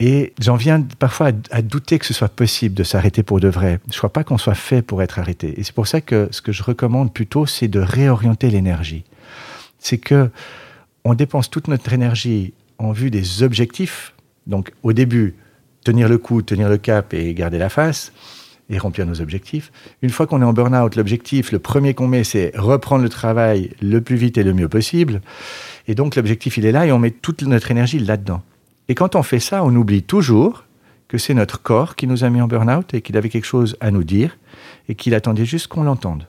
Et 0.00 0.32
j'en 0.40 0.56
viens 0.56 0.82
parfois 0.98 1.30
à, 1.50 1.62
douter 1.62 1.98
que 1.98 2.06
ce 2.06 2.14
soit 2.14 2.28
possible 2.28 2.74
de 2.74 2.82
s'arrêter 2.82 3.22
pour 3.22 3.40
de 3.40 3.48
vrai. 3.48 3.78
Je 3.86 3.94
ne 3.94 3.98
crois 3.98 4.12
pas 4.12 4.24
qu'on 4.24 4.38
soit 4.38 4.54
fait 4.54 4.82
pour 4.82 5.02
être 5.02 5.18
arrêté. 5.18 5.58
Et 5.58 5.62
c'est 5.62 5.74
pour 5.74 5.86
ça 5.86 6.00
que 6.00 6.28
ce 6.32 6.42
que 6.42 6.50
je 6.50 6.62
recommande 6.62 7.12
plutôt, 7.12 7.46
c'est 7.46 7.68
de 7.68 7.78
réorienter 7.78 8.50
l'énergie. 8.50 9.04
C'est 9.78 9.98
que 9.98 10.30
on 11.04 11.14
dépense 11.14 11.50
toute 11.50 11.68
notre 11.68 11.92
énergie 11.92 12.52
en 12.78 12.92
vue 12.92 13.10
des 13.10 13.42
objectifs. 13.42 14.14
Donc 14.46 14.72
au 14.82 14.92
début, 14.92 15.36
tenir 15.84 16.08
le 16.08 16.18
coup, 16.18 16.42
tenir 16.42 16.68
le 16.68 16.78
cap 16.78 17.14
et 17.14 17.32
garder 17.34 17.58
la 17.58 17.68
face 17.68 18.12
et 18.72 18.78
remplir 18.78 19.06
nos 19.06 19.20
objectifs. 19.20 19.70
Une 20.00 20.10
fois 20.10 20.26
qu'on 20.26 20.40
est 20.40 20.44
en 20.44 20.52
burn-out, 20.52 20.96
l'objectif, 20.96 21.52
le 21.52 21.58
premier 21.58 21.94
qu'on 21.94 22.08
met, 22.08 22.24
c'est 22.24 22.52
reprendre 22.56 23.02
le 23.02 23.08
travail 23.08 23.70
le 23.80 24.00
plus 24.00 24.16
vite 24.16 24.38
et 24.38 24.42
le 24.42 24.54
mieux 24.54 24.68
possible. 24.68 25.20
Et 25.86 25.94
donc 25.94 26.16
l'objectif, 26.16 26.56
il 26.56 26.64
est 26.64 26.72
là 26.72 26.86
et 26.86 26.92
on 26.92 26.98
met 26.98 27.10
toute 27.10 27.42
notre 27.42 27.70
énergie 27.70 27.98
là-dedans. 27.98 28.42
Et 28.88 28.94
quand 28.94 29.14
on 29.14 29.22
fait 29.22 29.40
ça, 29.40 29.62
on 29.62 29.76
oublie 29.76 30.02
toujours 30.02 30.64
que 31.06 31.18
c'est 31.18 31.34
notre 31.34 31.60
corps 31.60 31.94
qui 31.94 32.06
nous 32.06 32.24
a 32.24 32.30
mis 32.30 32.40
en 32.40 32.48
burn-out 32.48 32.94
et 32.94 33.02
qu'il 33.02 33.16
avait 33.18 33.28
quelque 33.28 33.44
chose 33.44 33.76
à 33.80 33.90
nous 33.90 34.04
dire 34.04 34.38
et 34.88 34.94
qu'il 34.94 35.14
attendait 35.14 35.44
juste 35.44 35.66
qu'on 35.66 35.84
l'entende. 35.84 36.26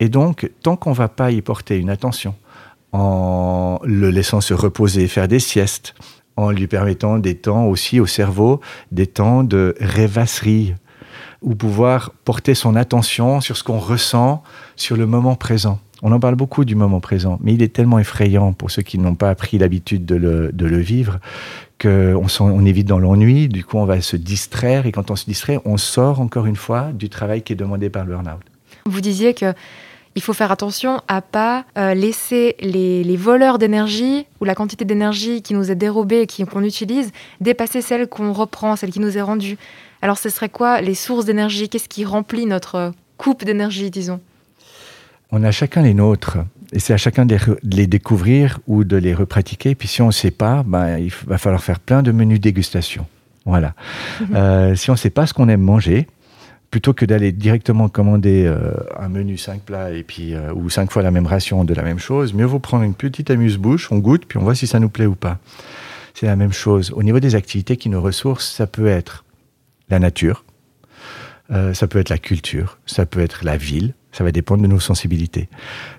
Et 0.00 0.08
donc, 0.08 0.50
tant 0.62 0.76
qu'on 0.76 0.90
ne 0.90 0.96
va 0.96 1.08
pas 1.08 1.30
y 1.30 1.42
porter 1.42 1.76
une 1.76 1.90
attention, 1.90 2.34
en 2.92 3.78
le 3.84 4.10
laissant 4.10 4.40
se 4.40 4.54
reposer, 4.54 5.06
faire 5.08 5.28
des 5.28 5.38
siestes, 5.38 5.94
en 6.36 6.50
lui 6.50 6.66
permettant 6.66 7.18
des 7.18 7.34
temps 7.34 7.66
aussi 7.66 8.00
au 8.00 8.06
cerveau, 8.06 8.60
des 8.92 9.06
temps 9.06 9.44
de 9.44 9.74
rêvasserie, 9.78 10.74
ou 11.42 11.54
pouvoir 11.54 12.12
porter 12.24 12.54
son 12.54 12.76
attention 12.76 13.40
sur 13.40 13.56
ce 13.56 13.64
qu'on 13.64 13.78
ressent, 13.78 14.42
sur 14.76 14.96
le 14.96 15.06
moment 15.06 15.36
présent. 15.36 15.78
On 16.02 16.12
en 16.12 16.20
parle 16.20 16.34
beaucoup 16.34 16.64
du 16.64 16.74
moment 16.74 17.00
présent, 17.00 17.38
mais 17.42 17.52
il 17.52 17.62
est 17.62 17.72
tellement 17.72 17.98
effrayant 17.98 18.52
pour 18.52 18.70
ceux 18.70 18.82
qui 18.82 18.98
n'ont 18.98 19.14
pas 19.14 19.28
appris 19.28 19.58
l'habitude 19.58 20.06
de 20.06 20.16
le, 20.16 20.50
de 20.52 20.66
le 20.66 20.78
vivre 20.78 21.18
qu'on 21.80 22.26
on 22.40 22.64
est 22.64 22.72
vite 22.72 22.86
dans 22.86 22.98
l'ennui, 22.98 23.48
du 23.48 23.64
coup 23.64 23.78
on 23.78 23.84
va 23.84 24.00
se 24.00 24.16
distraire, 24.16 24.86
et 24.86 24.92
quand 24.92 25.10
on 25.10 25.16
se 25.16 25.24
distrait, 25.24 25.58
on 25.64 25.76
sort 25.76 26.20
encore 26.20 26.46
une 26.46 26.56
fois 26.56 26.92
du 26.92 27.08
travail 27.08 27.42
qui 27.42 27.52
est 27.52 27.56
demandé 27.56 27.90
par 27.90 28.04
le 28.04 28.14
burn-out. 28.14 28.42
Vous 28.86 29.00
disiez 29.00 29.34
que 29.34 29.54
il 30.16 30.22
faut 30.22 30.32
faire 30.32 30.50
attention 30.50 31.00
à 31.06 31.22
pas 31.22 31.64
euh, 31.78 31.94
laisser 31.94 32.56
les, 32.60 33.04
les 33.04 33.16
voleurs 33.16 33.58
d'énergie 33.58 34.26
ou 34.40 34.44
la 34.44 34.56
quantité 34.56 34.84
d'énergie 34.84 35.40
qui 35.40 35.54
nous 35.54 35.70
est 35.70 35.76
dérobée 35.76 36.22
et 36.22 36.44
qu'on 36.46 36.64
utilise 36.64 37.12
dépasser 37.40 37.80
celle 37.80 38.08
qu'on 38.08 38.32
reprend, 38.32 38.74
celle 38.74 38.90
qui 38.90 38.98
nous 38.98 39.16
est 39.16 39.22
rendue. 39.22 39.56
Alors 40.02 40.18
ce 40.18 40.28
serait 40.28 40.48
quoi 40.48 40.80
les 40.80 40.94
sources 40.94 41.24
d'énergie? 41.24 41.68
Qu'est-ce 41.68 41.88
qui 41.88 42.04
remplit 42.04 42.46
notre 42.46 42.74
euh, 42.76 42.90
coupe 43.16 43.44
d'énergie, 43.44 43.90
disons? 43.90 44.20
On 45.32 45.44
a 45.44 45.50
chacun 45.50 45.82
les 45.82 45.94
nôtres. 45.94 46.38
Et 46.72 46.78
c'est 46.78 46.92
à 46.92 46.96
chacun 46.96 47.26
de 47.26 47.36
les, 47.64 47.86
découvrir 47.86 48.60
ou 48.66 48.84
de 48.84 48.96
les 48.96 49.12
repratiquer. 49.12 49.74
Puis 49.74 49.88
si 49.88 50.02
on 50.02 50.08
ne 50.08 50.12
sait 50.12 50.30
pas, 50.30 50.62
ben, 50.64 50.98
il 50.98 51.12
va 51.26 51.38
falloir 51.38 51.62
faire 51.62 51.80
plein 51.80 52.02
de 52.02 52.12
menus 52.12 52.40
dégustation. 52.40 53.06
Voilà. 53.44 53.74
Euh, 54.34 54.76
si 54.76 54.90
on 54.90 54.92
ne 54.92 54.98
sait 54.98 55.10
pas 55.10 55.26
ce 55.26 55.34
qu'on 55.34 55.48
aime 55.48 55.62
manger, 55.62 56.06
plutôt 56.70 56.92
que 56.94 57.04
d'aller 57.04 57.32
directement 57.32 57.88
commander 57.88 58.44
euh, 58.46 58.72
un 58.98 59.08
menu 59.08 59.36
5 59.36 59.62
plats 59.62 59.90
et 59.90 60.04
puis, 60.04 60.34
euh, 60.34 60.52
ou 60.54 60.70
5 60.70 60.90
fois 60.90 61.02
la 61.02 61.10
même 61.10 61.26
ration 61.26 61.64
de 61.64 61.74
la 61.74 61.82
même 61.82 61.98
chose, 61.98 62.32
mieux 62.32 62.44
vaut 62.44 62.60
prendre 62.60 62.84
une 62.84 62.94
petite 62.94 63.30
amuse-bouche, 63.30 63.90
on 63.90 63.98
goûte, 63.98 64.26
puis 64.26 64.38
on 64.38 64.42
voit 64.42 64.54
si 64.54 64.66
ça 64.66 64.78
nous 64.78 64.88
plaît 64.88 65.06
ou 65.06 65.16
pas. 65.16 65.38
C'est 66.14 66.26
la 66.26 66.36
même 66.36 66.52
chose. 66.52 66.92
Au 66.94 67.02
niveau 67.02 67.18
des 67.18 67.34
activités 67.34 67.76
qui 67.76 67.88
nous 67.88 68.00
ressourcent, 68.00 68.54
ça 68.54 68.66
peut 68.66 68.86
être 68.86 69.24
la 69.90 69.98
nature, 69.98 70.44
euh, 71.50 71.74
ça 71.74 71.86
peut 71.88 71.98
être 71.98 72.08
la 72.08 72.18
culture, 72.18 72.78
ça 72.86 73.06
peut 73.06 73.20
être 73.20 73.44
la 73.44 73.56
ville, 73.56 73.94
ça 74.12 74.24
va 74.24 74.32
dépendre 74.32 74.62
de 74.62 74.68
nos 74.68 74.80
sensibilités. 74.80 75.48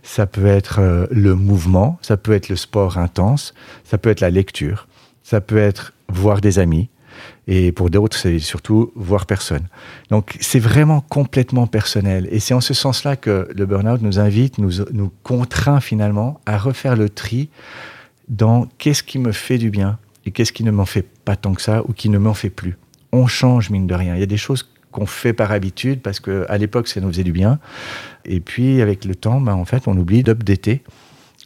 Ça 0.03 0.25
peut 0.25 0.45
être 0.45 0.79
euh, 0.79 1.07
le 1.11 1.35
mouvement, 1.35 1.99
ça 2.01 2.17
peut 2.17 2.33
être 2.33 2.49
le 2.49 2.55
sport 2.55 2.97
intense, 2.97 3.53
ça 3.83 3.97
peut 3.97 4.09
être 4.09 4.21
la 4.21 4.29
lecture, 4.29 4.87
ça 5.23 5.41
peut 5.41 5.57
être 5.57 5.93
voir 6.09 6.41
des 6.41 6.59
amis, 6.59 6.89
et 7.47 7.71
pour 7.71 7.89
d'autres, 7.89 8.17
c'est 8.17 8.39
surtout 8.39 8.91
voir 8.95 9.25
personne. 9.25 9.67
Donc 10.09 10.37
c'est 10.39 10.59
vraiment 10.59 11.01
complètement 11.01 11.67
personnel. 11.67 12.27
Et 12.31 12.39
c'est 12.39 12.53
en 12.53 12.61
ce 12.61 12.73
sens-là 12.73 13.15
que 13.15 13.47
le 13.53 13.65
burn-out 13.65 14.01
nous 14.01 14.19
invite, 14.19 14.57
nous, 14.57 14.83
nous 14.93 15.11
contraint 15.23 15.81
finalement 15.81 16.39
à 16.45 16.57
refaire 16.57 16.95
le 16.95 17.09
tri 17.09 17.49
dans 18.27 18.67
qu'est-ce 18.77 19.03
qui 19.03 19.19
me 19.19 19.31
fait 19.31 19.57
du 19.57 19.69
bien 19.69 19.97
et 20.25 20.31
qu'est-ce 20.31 20.53
qui 20.53 20.63
ne 20.63 20.71
m'en 20.71 20.85
fait 20.85 21.05
pas 21.25 21.35
tant 21.35 21.53
que 21.53 21.61
ça 21.61 21.81
ou 21.87 21.93
qui 21.93 22.09
ne 22.09 22.17
m'en 22.17 22.33
fait 22.33 22.49
plus. 22.49 22.77
On 23.11 23.27
change, 23.27 23.69
mine 23.69 23.87
de 23.87 23.93
rien. 23.95 24.15
Il 24.15 24.19
y 24.19 24.23
a 24.23 24.27
des 24.27 24.37
choses 24.37 24.67
qu'on 24.91 25.05
fait 25.05 25.33
par 25.33 25.51
habitude 25.51 26.01
parce 26.01 26.19
qu'à 26.19 26.57
l'époque, 26.57 26.87
ça 26.87 26.99
nous 27.01 27.07
faisait 27.09 27.23
du 27.23 27.31
bien. 27.31 27.59
Et 28.25 28.39
puis, 28.39 28.81
avec 28.81 29.05
le 29.05 29.15
temps, 29.15 29.39
ben, 29.41 29.53
en 29.53 29.65
fait, 29.65 29.87
on 29.87 29.97
oublie 29.97 30.23
d'updater 30.23 30.83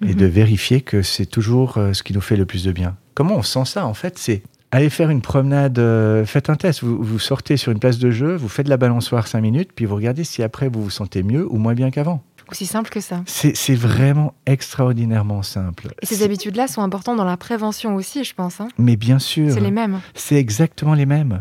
et 0.05 0.13
de 0.13 0.25
vérifier 0.25 0.81
que 0.81 1.01
c'est 1.01 1.25
toujours 1.25 1.77
euh, 1.77 1.93
ce 1.93 2.03
qui 2.03 2.11
nous 2.13 2.21
fait 2.21 2.35
le 2.35 2.45
plus 2.45 2.63
de 2.65 2.71
bien. 2.71 2.97
Comment 3.13 3.35
on 3.37 3.43
sent 3.43 3.63
ça 3.65 3.85
En 3.85 3.93
fait, 3.93 4.17
c'est 4.17 4.43
aller 4.71 4.89
faire 4.89 5.09
une 5.09 5.21
promenade, 5.21 5.79
euh, 5.79 6.25
faites 6.25 6.49
un 6.49 6.55
test. 6.55 6.83
Vous, 6.83 7.01
vous 7.01 7.19
sortez 7.19 7.55
sur 7.55 7.71
une 7.71 7.79
place 7.79 7.97
de 7.97 8.11
jeu, 8.11 8.35
vous 8.35 8.49
faites 8.49 8.65
de 8.65 8.69
la 8.69 8.75
balançoire 8.77 9.25
5 9.27 9.39
minutes, 9.39 9.69
puis 9.73 9.85
vous 9.85 9.95
regardez 9.95 10.25
si 10.25 10.43
après 10.43 10.67
vous 10.67 10.83
vous 10.83 10.89
sentez 10.89 11.23
mieux 11.23 11.47
ou 11.49 11.57
moins 11.57 11.73
bien 11.75 11.91
qu'avant. 11.91 12.21
Aussi 12.51 12.65
simple 12.65 12.89
que 12.91 12.99
ça. 12.99 13.23
C'est 13.25 13.73
vraiment 13.75 14.33
extraordinairement 14.45 15.41
simple. 15.43 15.87
Et 16.01 16.05
ces 16.05 16.23
habitudes-là 16.23 16.67
sont 16.67 16.81
importantes 16.81 17.17
dans 17.17 17.23
la 17.25 17.37
prévention 17.37 17.95
aussi, 17.95 18.23
je 18.23 18.33
pense. 18.35 18.59
hein. 18.61 18.67
Mais 18.77 18.97
bien 18.97 19.17
sûr. 19.17 19.51
C'est 19.53 19.61
les 19.61 19.71
mêmes. 19.71 19.99
C'est 20.13 20.35
exactement 20.35 20.93
les 20.93 21.05
mêmes. 21.05 21.39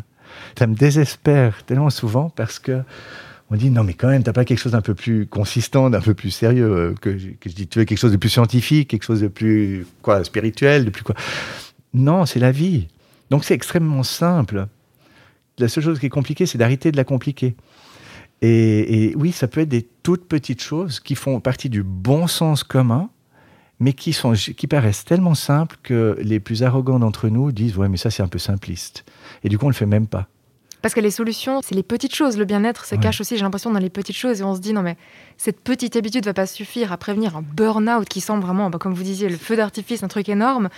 Ça 0.59 0.67
me 0.67 0.75
désespère 0.75 1.65
tellement 1.65 1.91
souvent 1.91 2.31
parce 2.31 2.59
que 2.59 2.83
on 3.51 3.57
dit 3.57 3.71
non 3.71 3.85
mais 3.85 3.95
quand 3.95 4.09
même 4.09 4.23
t'as 4.23 4.33
pas 4.33 4.45
quelque 4.45 4.59
chose 4.59 4.73
d'un 4.73 4.81
peu 4.81 4.95
plus 4.95 5.27
consistant, 5.27 5.91
d'un 5.91 6.01
peu 6.01 6.15
plus 6.15 6.31
sérieux 6.31 6.65
euh, 6.73 6.95
que, 7.01 7.17
je- 7.19 7.29
dis 7.49 7.67
tu 7.69 7.79
veux 7.79 7.85
quelque 7.85 7.99
chose 7.99 8.13
de 8.13 8.17
plus 8.17 8.31
scientifique, 8.31 8.89
quelque 8.89 9.05
chose 9.05 9.21
de 9.21 9.29
plus 9.29 9.87
quoi 10.03 10.25
spirituel, 10.25 10.85
de 10.87 10.91
plus 10.91 11.03
quoi. 11.05 11.15
Non, 11.93 12.25
c'est 12.27 12.41
la 12.41 12.51
vie. 12.53 12.89
Donc 13.31 13.45
c'est 13.45 13.55
extrêmement 13.55 14.03
simple. 14.03 14.67
La 15.59 15.69
seule 15.69 15.85
chose 15.85 15.99
qui 16.01 16.07
est 16.07 16.11
compliquée, 16.11 16.47
c'est 16.47 16.59
d'arrêter 16.59 16.91
de 16.91 16.97
la 16.97 17.05
compliquer. 17.05 17.55
Et 18.43 19.15
oui, 19.17 19.33
ça 19.33 19.47
peut 19.49 19.61
être 19.63 19.69
des 19.71 19.87
toutes 20.03 20.27
petites 20.27 20.63
choses 20.63 21.01
qui 21.01 21.15
font 21.15 21.41
partie 21.41 21.71
du 21.71 21.83
bon 21.83 22.27
sens 22.27 22.63
commun, 22.63 23.09
mais 23.81 23.93
qui, 23.93 24.13
sont, 24.13 24.33
qui 24.33 24.67
paraissent 24.67 25.05
tellement 25.05 25.35
simples 25.35 25.77
que 25.83 26.17
les 26.21 26.41
plus 26.41 26.63
arrogants 26.63 26.99
d'entre 26.99 27.29
nous 27.29 27.53
disent 27.53 27.77
Ouais, 27.77 27.89
mais 27.89 27.97
ça, 27.97 28.11
c'est 28.11 28.23
un 28.23 28.29
peu 28.29 28.39
simpliste. 28.39 29.05
Et 29.43 29.49
du 29.49 29.59
coup, 29.59 29.67
on 29.67 29.69
le 29.69 29.75
fait 29.75 29.87
même 29.87 30.07
pas. 30.07 30.29
Parce 30.83 30.93
que 30.95 31.01
les 31.01 31.11
solutions, 31.11 31.61
c'est 31.63 31.75
les 31.75 31.83
petites 31.83 32.15
choses. 32.15 32.37
Le 32.37 32.45
bien-être 32.45 32.85
se 32.85 32.95
Ouais. 32.95 33.01
cache 33.01 33.21
aussi, 33.21 33.37
j'ai 33.37 33.43
l'impression, 33.43 33.71
dans 33.73 33.79
les 33.79 33.89
petites 33.91 34.17
choses. 34.17 34.41
Et 34.41 34.45
on 34.45 34.55
se 34.55 34.61
dit, 34.61 34.73
non, 34.75 34.83
mais 34.83 34.97
cette 35.39 35.61
petite 35.61 35.97
habitude 35.97 36.25
va 36.27 36.35
pas 36.35 36.47
suffire 36.47 36.93
à 36.93 36.99
prévenir 36.99 37.37
un 37.37 37.43
burn-out 37.43 38.07
qui 38.07 38.21
semble 38.21 38.43
vraiment, 38.45 38.69
bah, 38.69 38.79
comme 38.79 38.93
vous 38.93 39.03
disiez, 39.03 39.29
le 39.31 39.37
feu 39.39 39.57
d'artifice, 39.57 40.03
un 40.03 40.09
truc 40.09 40.29
énorme. 40.29 40.69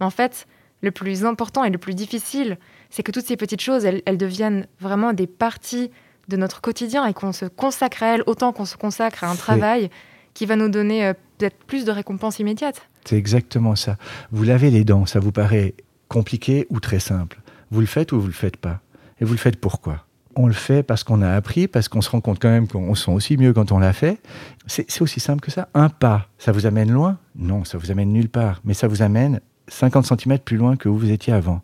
Mais 0.00 0.06
en 0.06 0.10
fait, 0.10 0.46
le 0.82 0.90
plus 0.90 1.24
important 1.24 1.64
et 1.64 1.70
le 1.70 1.78
plus 1.78 1.94
difficile, 1.94 2.58
c'est 2.90 3.02
que 3.02 3.10
toutes 3.10 3.24
ces 3.26 3.38
petites 3.38 3.62
choses, 3.62 3.86
elles, 3.86 4.02
elles 4.04 4.18
deviennent 4.18 4.66
vraiment 4.80 5.14
des 5.14 5.26
parties 5.26 5.90
de 6.28 6.36
notre 6.36 6.60
quotidien 6.60 7.06
et 7.06 7.14
qu'on 7.14 7.32
se 7.32 7.46
consacre 7.46 8.02
à 8.02 8.14
elles 8.14 8.22
autant 8.26 8.52
qu'on 8.52 8.64
se 8.66 8.76
consacre 8.76 9.24
à 9.24 9.30
un 9.30 9.34
travail 9.36 9.88
qui 10.34 10.44
va 10.46 10.56
nous 10.56 10.68
donner 10.68 11.06
euh, 11.06 11.12
peut-être 11.38 11.56
plus 11.64 11.84
de 11.84 11.90
récompenses 11.90 12.38
immédiates. 12.38 12.82
C'est 13.04 13.16
exactement 13.16 13.76
ça. 13.76 13.96
Vous 14.32 14.44
lavez 14.44 14.70
les 14.70 14.84
dents, 14.84 15.06
ça 15.06 15.20
vous 15.20 15.32
paraît 15.32 15.74
compliqué 16.08 16.66
ou 16.70 16.80
très 16.80 17.00
simple. 17.00 17.40
Vous 17.70 17.80
le 17.80 17.86
faites 17.86 18.12
ou 18.12 18.20
vous 18.20 18.26
le 18.26 18.32
faites 18.32 18.56
pas. 18.56 18.80
Et 19.20 19.24
vous 19.24 19.32
le 19.32 19.38
faites 19.38 19.56
pourquoi? 19.56 20.04
On 20.36 20.46
le 20.46 20.52
fait 20.52 20.82
parce 20.82 21.04
qu'on 21.04 21.22
a 21.22 21.30
appris, 21.30 21.68
parce 21.68 21.88
qu'on 21.88 22.00
se 22.00 22.10
rend 22.10 22.20
compte 22.20 22.40
quand 22.40 22.50
même 22.50 22.66
qu'on 22.66 22.94
se 22.94 23.04
sent 23.04 23.12
aussi 23.12 23.36
mieux 23.36 23.52
quand 23.52 23.70
on 23.70 23.78
l'a 23.78 23.92
fait. 23.92 24.18
C'est 24.66 25.00
aussi 25.00 25.20
simple 25.20 25.40
que 25.40 25.52
ça. 25.52 25.68
Un 25.74 25.88
pas, 25.88 26.28
ça 26.38 26.50
vous 26.50 26.66
amène 26.66 26.90
loin? 26.90 27.18
Non, 27.36 27.64
ça 27.64 27.78
vous 27.78 27.90
amène 27.92 28.12
nulle 28.12 28.28
part. 28.28 28.60
Mais 28.64 28.74
ça 28.74 28.88
vous 28.88 29.02
amène 29.02 29.40
50 29.68 30.06
cm 30.06 30.38
plus 30.40 30.56
loin 30.56 30.76
que 30.76 30.88
où 30.88 30.98
vous 30.98 31.10
étiez 31.10 31.32
avant. 31.32 31.62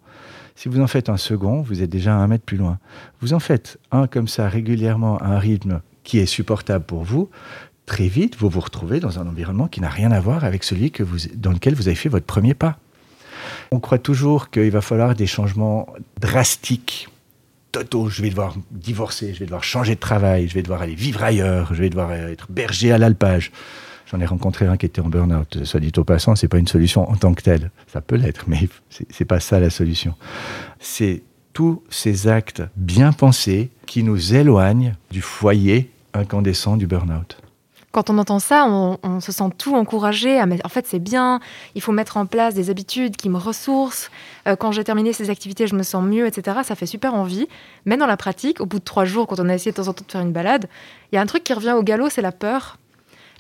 Si 0.55 0.69
vous 0.69 0.81
en 0.81 0.87
faites 0.87 1.09
un 1.09 1.17
second, 1.17 1.63
vous 1.63 1.83
êtes 1.83 1.91
déjà 1.91 2.15
un 2.15 2.27
mètre 2.29 2.45
plus 2.45 2.59
loin. 2.59 2.79
Vous 3.21 3.33
en 3.33 3.41
faites 3.41 3.79
un 3.91 4.07
comme 4.07 4.29
ça 4.29 4.49
régulièrement 4.49 5.19
à 5.19 5.27
un 5.27 5.39
rythme 5.39 5.81
qui 6.05 6.19
est 6.19 6.27
supportable 6.27 6.85
pour 6.85 7.03
vous. 7.03 7.29
Très 7.91 8.07
vite, 8.07 8.37
vous 8.39 8.49
vous 8.49 8.61
retrouvez 8.61 9.01
dans 9.01 9.19
un 9.19 9.27
environnement 9.27 9.67
qui 9.67 9.81
n'a 9.81 9.89
rien 9.89 10.13
à 10.13 10.21
voir 10.21 10.45
avec 10.45 10.63
celui 10.63 10.93
que 10.93 11.03
vous, 11.03 11.17
dans 11.35 11.51
lequel 11.51 11.75
vous 11.75 11.89
avez 11.89 11.97
fait 11.97 12.09
votre 12.09 12.25
premier 12.25 12.55
pas. 12.55 12.79
On 13.73 13.81
croit 13.81 13.99
toujours 13.99 14.51
qu'il 14.51 14.71
va 14.71 14.81
falloir 14.81 15.17
des 15.17 15.27
changements 15.27 15.89
drastiques. 16.21 17.09
Toto, 17.73 18.09
je 18.09 18.23
vais 18.23 18.31
devoir 18.31 18.55
divorcer, 18.71 19.35
je 19.35 19.41
vais 19.41 19.47
devoir 19.47 19.65
changer 19.65 19.97
de 19.97 20.01
travail, 20.01 20.47
je 20.47 20.55
vais 20.55 20.63
devoir 20.63 20.83
aller 20.83 20.95
vivre 20.95 21.25
ailleurs, 21.25 21.75
je 21.75 21.83
vais 21.83 21.91
devoir 21.91 22.13
être 22.13 22.47
berger 22.49 22.93
à 22.93 22.99
l'alpage. 22.99 23.51
J'en 24.09 24.21
ai 24.21 24.27
rencontré 24.27 24.69
un 24.69 24.77
qui 24.77 24.87
était 24.87 25.01
en 25.01 25.09
burn-out. 25.09 25.65
Soit 25.65 25.81
dit 25.81 25.91
au 25.97 26.05
passant, 26.05 26.37
c'est 26.37 26.47
pas 26.47 26.59
une 26.59 26.69
solution 26.69 27.11
en 27.11 27.17
tant 27.17 27.35
que 27.35 27.43
telle. 27.43 27.73
Ça 27.89 28.01
peut 28.01 28.15
l'être, 28.15 28.45
mais 28.47 28.69
c'est 28.89 29.25
pas 29.25 29.41
ça 29.41 29.59
la 29.59 29.69
solution. 29.69 30.15
C'est 30.79 31.25
tous 31.55 31.83
ces 31.91 32.29
actes 32.29 32.63
bien 32.77 33.13
pensés 33.13 33.69
qui 33.87 34.05
nous 34.05 34.37
éloignent 34.37 34.95
du 35.11 35.23
foyer 35.23 35.91
incandescent 36.15 36.77
du 36.77 36.87
burn-out. 36.87 37.37
Quand 37.93 38.09
on 38.09 38.19
entend 38.19 38.39
ça, 38.39 38.67
on, 38.67 39.21
se 39.21 39.33
sent 39.33 39.51
tout 39.59 39.75
encouragé. 39.75 40.39
À 40.39 40.47
mettre- 40.47 40.65
en 40.65 40.69
fait, 40.69 40.87
c'est 40.87 41.01
bien. 41.01 41.41
Il 41.75 41.83
faut 41.83 41.91
mettre 41.91 42.17
en 42.17 42.27
place 42.27 42.55
des 42.55 42.71
habitudes 42.71 43.17
qui 43.17 43.29
me 43.29 43.37
ressourcent. 43.37 44.11
Euh, 44.47 44.55
quand 44.55 44.71
j'ai 44.71 44.85
terminé 44.85 45.13
ces 45.13 45.29
activités, 45.29 45.67
je 45.67 45.75
me 45.75 45.83
sens 45.83 46.05
mieux, 46.05 46.27
etc. 46.27 46.59
Ça 46.63 46.77
fait 46.77 46.87
super 46.87 47.15
envie. 47.15 47.49
Mais 47.87 47.97
dans 47.97 48.07
la 48.07 48.17
pratique, 48.17 48.61
au 48.61 48.67
bout 48.67 48.79
de 48.79 48.85
trois 48.85 49.05
jours, 49.05 49.27
quand 49.27 49.41
on 49.41 49.49
a 49.49 49.55
essayé 49.55 49.73
de 49.73 49.77
temps 49.77 49.89
en 49.89 49.93
temps 49.93 50.05
de 50.07 50.13
faire 50.13 50.21
une 50.21 50.33
balade, 50.33 50.69
il 51.11 51.17
y 51.17 51.19
a 51.19 51.21
un 51.21 51.27
truc 51.27 51.43
qui 51.43 51.53
revient 51.53 51.73
au 51.73 51.83
galop, 51.83 52.11
c'est 52.11 52.23
la 52.23 52.33
peur. 52.33 52.79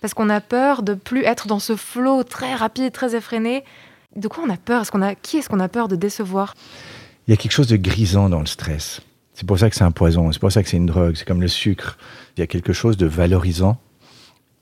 Parce 0.01 0.15
qu'on 0.15 0.29
a 0.31 0.41
peur 0.41 0.83
de 0.83 0.95
plus 0.95 1.23
être 1.25 1.47
dans 1.47 1.61
ce 1.61 1.77
flot 1.77 2.25
très 2.25 2.55
rapide, 2.55 2.93
très 2.93 3.15
effréné. 3.15 3.65
De 4.17 4.27
quoi 4.27 4.43
on 4.45 4.51
a 4.51 4.57
peur? 4.57 4.91
Qu'on. 4.91 5.15
Qui 5.23 5.39
est-ce 5.39 5.49
qu'on 5.49 5.61
a 5.61 5.69
peur 5.69 5.87
de 5.87 5.95
décevoir? 5.95 6.55
Il 7.29 7.31
y 7.31 7.35
a 7.35 7.37
quelque 7.37 7.53
chose 7.53 7.69
de 7.69 7.77
grisant 7.77 8.29
dans 8.29 8.41
le 8.41 8.47
stress. 8.47 9.01
C'est 9.35 9.47
pour 9.47 9.59
ça 9.59 9.71
que 9.71 9.77
c'est 9.77 9.85
un 9.85 9.93
poison, 9.93 10.33
c'est 10.33 10.41
pour 10.41 10.51
ça 10.51 10.63
que 10.63 10.69
c'est 10.69 10.77
une 10.77 10.87
drogue, 10.87 11.15
c'est 11.15 11.25
comme 11.25 11.41
le 11.41 11.49
sucre. 11.49 11.97
Il 12.37 12.41
y 12.41 12.43
a 12.43 12.49
quelque 12.49 12.73
chose 12.73 12.97
de 12.97 13.07
valorisant. 13.07 13.79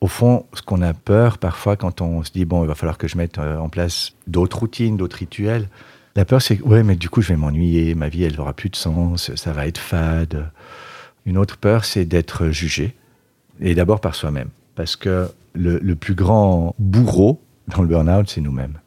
Au 0.00 0.06
fond, 0.06 0.46
ce 0.54 0.62
qu'on 0.62 0.80
a 0.82 0.94
peur 0.94 1.38
parfois 1.38 1.76
quand 1.76 2.00
on 2.00 2.22
se 2.22 2.30
dit, 2.30 2.44
bon, 2.44 2.62
il 2.62 2.68
va 2.68 2.74
falloir 2.74 2.98
que 2.98 3.08
je 3.08 3.16
mette 3.16 3.38
euh, 3.38 3.58
en 3.58 3.68
place 3.68 4.12
d'autres 4.26 4.58
routines, 4.58 4.96
d'autres 4.96 5.16
rituels, 5.16 5.68
la 6.18 6.24
peur 6.24 6.42
c'est, 6.42 6.60
ouais, 6.62 6.82
mais 6.82 6.96
du 6.96 7.08
coup, 7.08 7.22
je 7.22 7.28
vais 7.28 7.36
m'ennuyer, 7.36 7.94
ma 7.94 8.08
vie, 8.08 8.24
elle 8.24 8.34
n'aura 8.34 8.52
plus 8.52 8.70
de 8.70 8.74
sens, 8.74 9.32
ça 9.36 9.52
va 9.52 9.68
être 9.68 9.78
fade. 9.78 10.50
Une 11.26 11.38
autre 11.38 11.56
peur, 11.56 11.84
c'est 11.84 12.04
d'être 12.06 12.48
jugé, 12.48 12.96
et 13.60 13.76
d'abord 13.76 14.00
par 14.00 14.16
soi-même. 14.16 14.48
Parce 14.74 14.96
que 14.96 15.28
le, 15.52 15.94
plus 15.94 16.14
grand 16.14 16.74
bourreau 16.80 17.40
dans 17.68 17.82
le 17.82 17.88
burn-out, 17.88 18.28
c'est 18.28 18.40
nous-mêmes. 18.40 18.78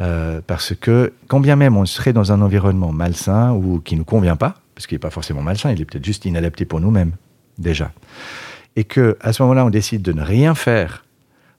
Euh, 0.00 0.40
parce 0.44 0.74
que 0.74 1.12
quand 1.28 1.38
bien 1.38 1.54
même 1.54 1.76
on 1.76 1.84
serait 1.84 2.12
dans 2.12 2.32
un 2.32 2.40
environnement 2.40 2.90
malsain 2.90 3.52
ou 3.52 3.78
qui 3.78 3.94
ne 3.94 4.00
nous 4.00 4.04
convient 4.04 4.36
pas, 4.36 4.56
parce 4.74 4.88
qu'il 4.88 4.96
n'est 4.96 5.00
pas 5.00 5.10
forcément 5.10 5.42
malsain, 5.42 5.70
il 5.70 5.80
est 5.80 5.84
peut-être 5.84 6.04
juste 6.04 6.24
inadapté 6.24 6.64
pour 6.64 6.80
nous-mêmes, 6.80 7.12
déjà, 7.58 7.92
et 8.76 8.84
que 8.84 9.16
à 9.20 9.32
ce 9.32 9.42
moment-là 9.42 9.64
on 9.64 9.70
décide 9.70 10.02
de 10.02 10.12
ne 10.12 10.22
rien 10.22 10.54
faire 10.54 11.04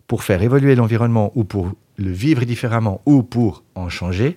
pour 0.07 0.23
faire 0.23 0.41
évoluer 0.41 0.75
l'environnement 0.75 1.31
ou 1.35 1.43
pour 1.43 1.71
le 1.97 2.11
vivre 2.11 2.43
différemment 2.43 3.01
ou 3.05 3.23
pour 3.23 3.63
en 3.75 3.89
changer, 3.89 4.35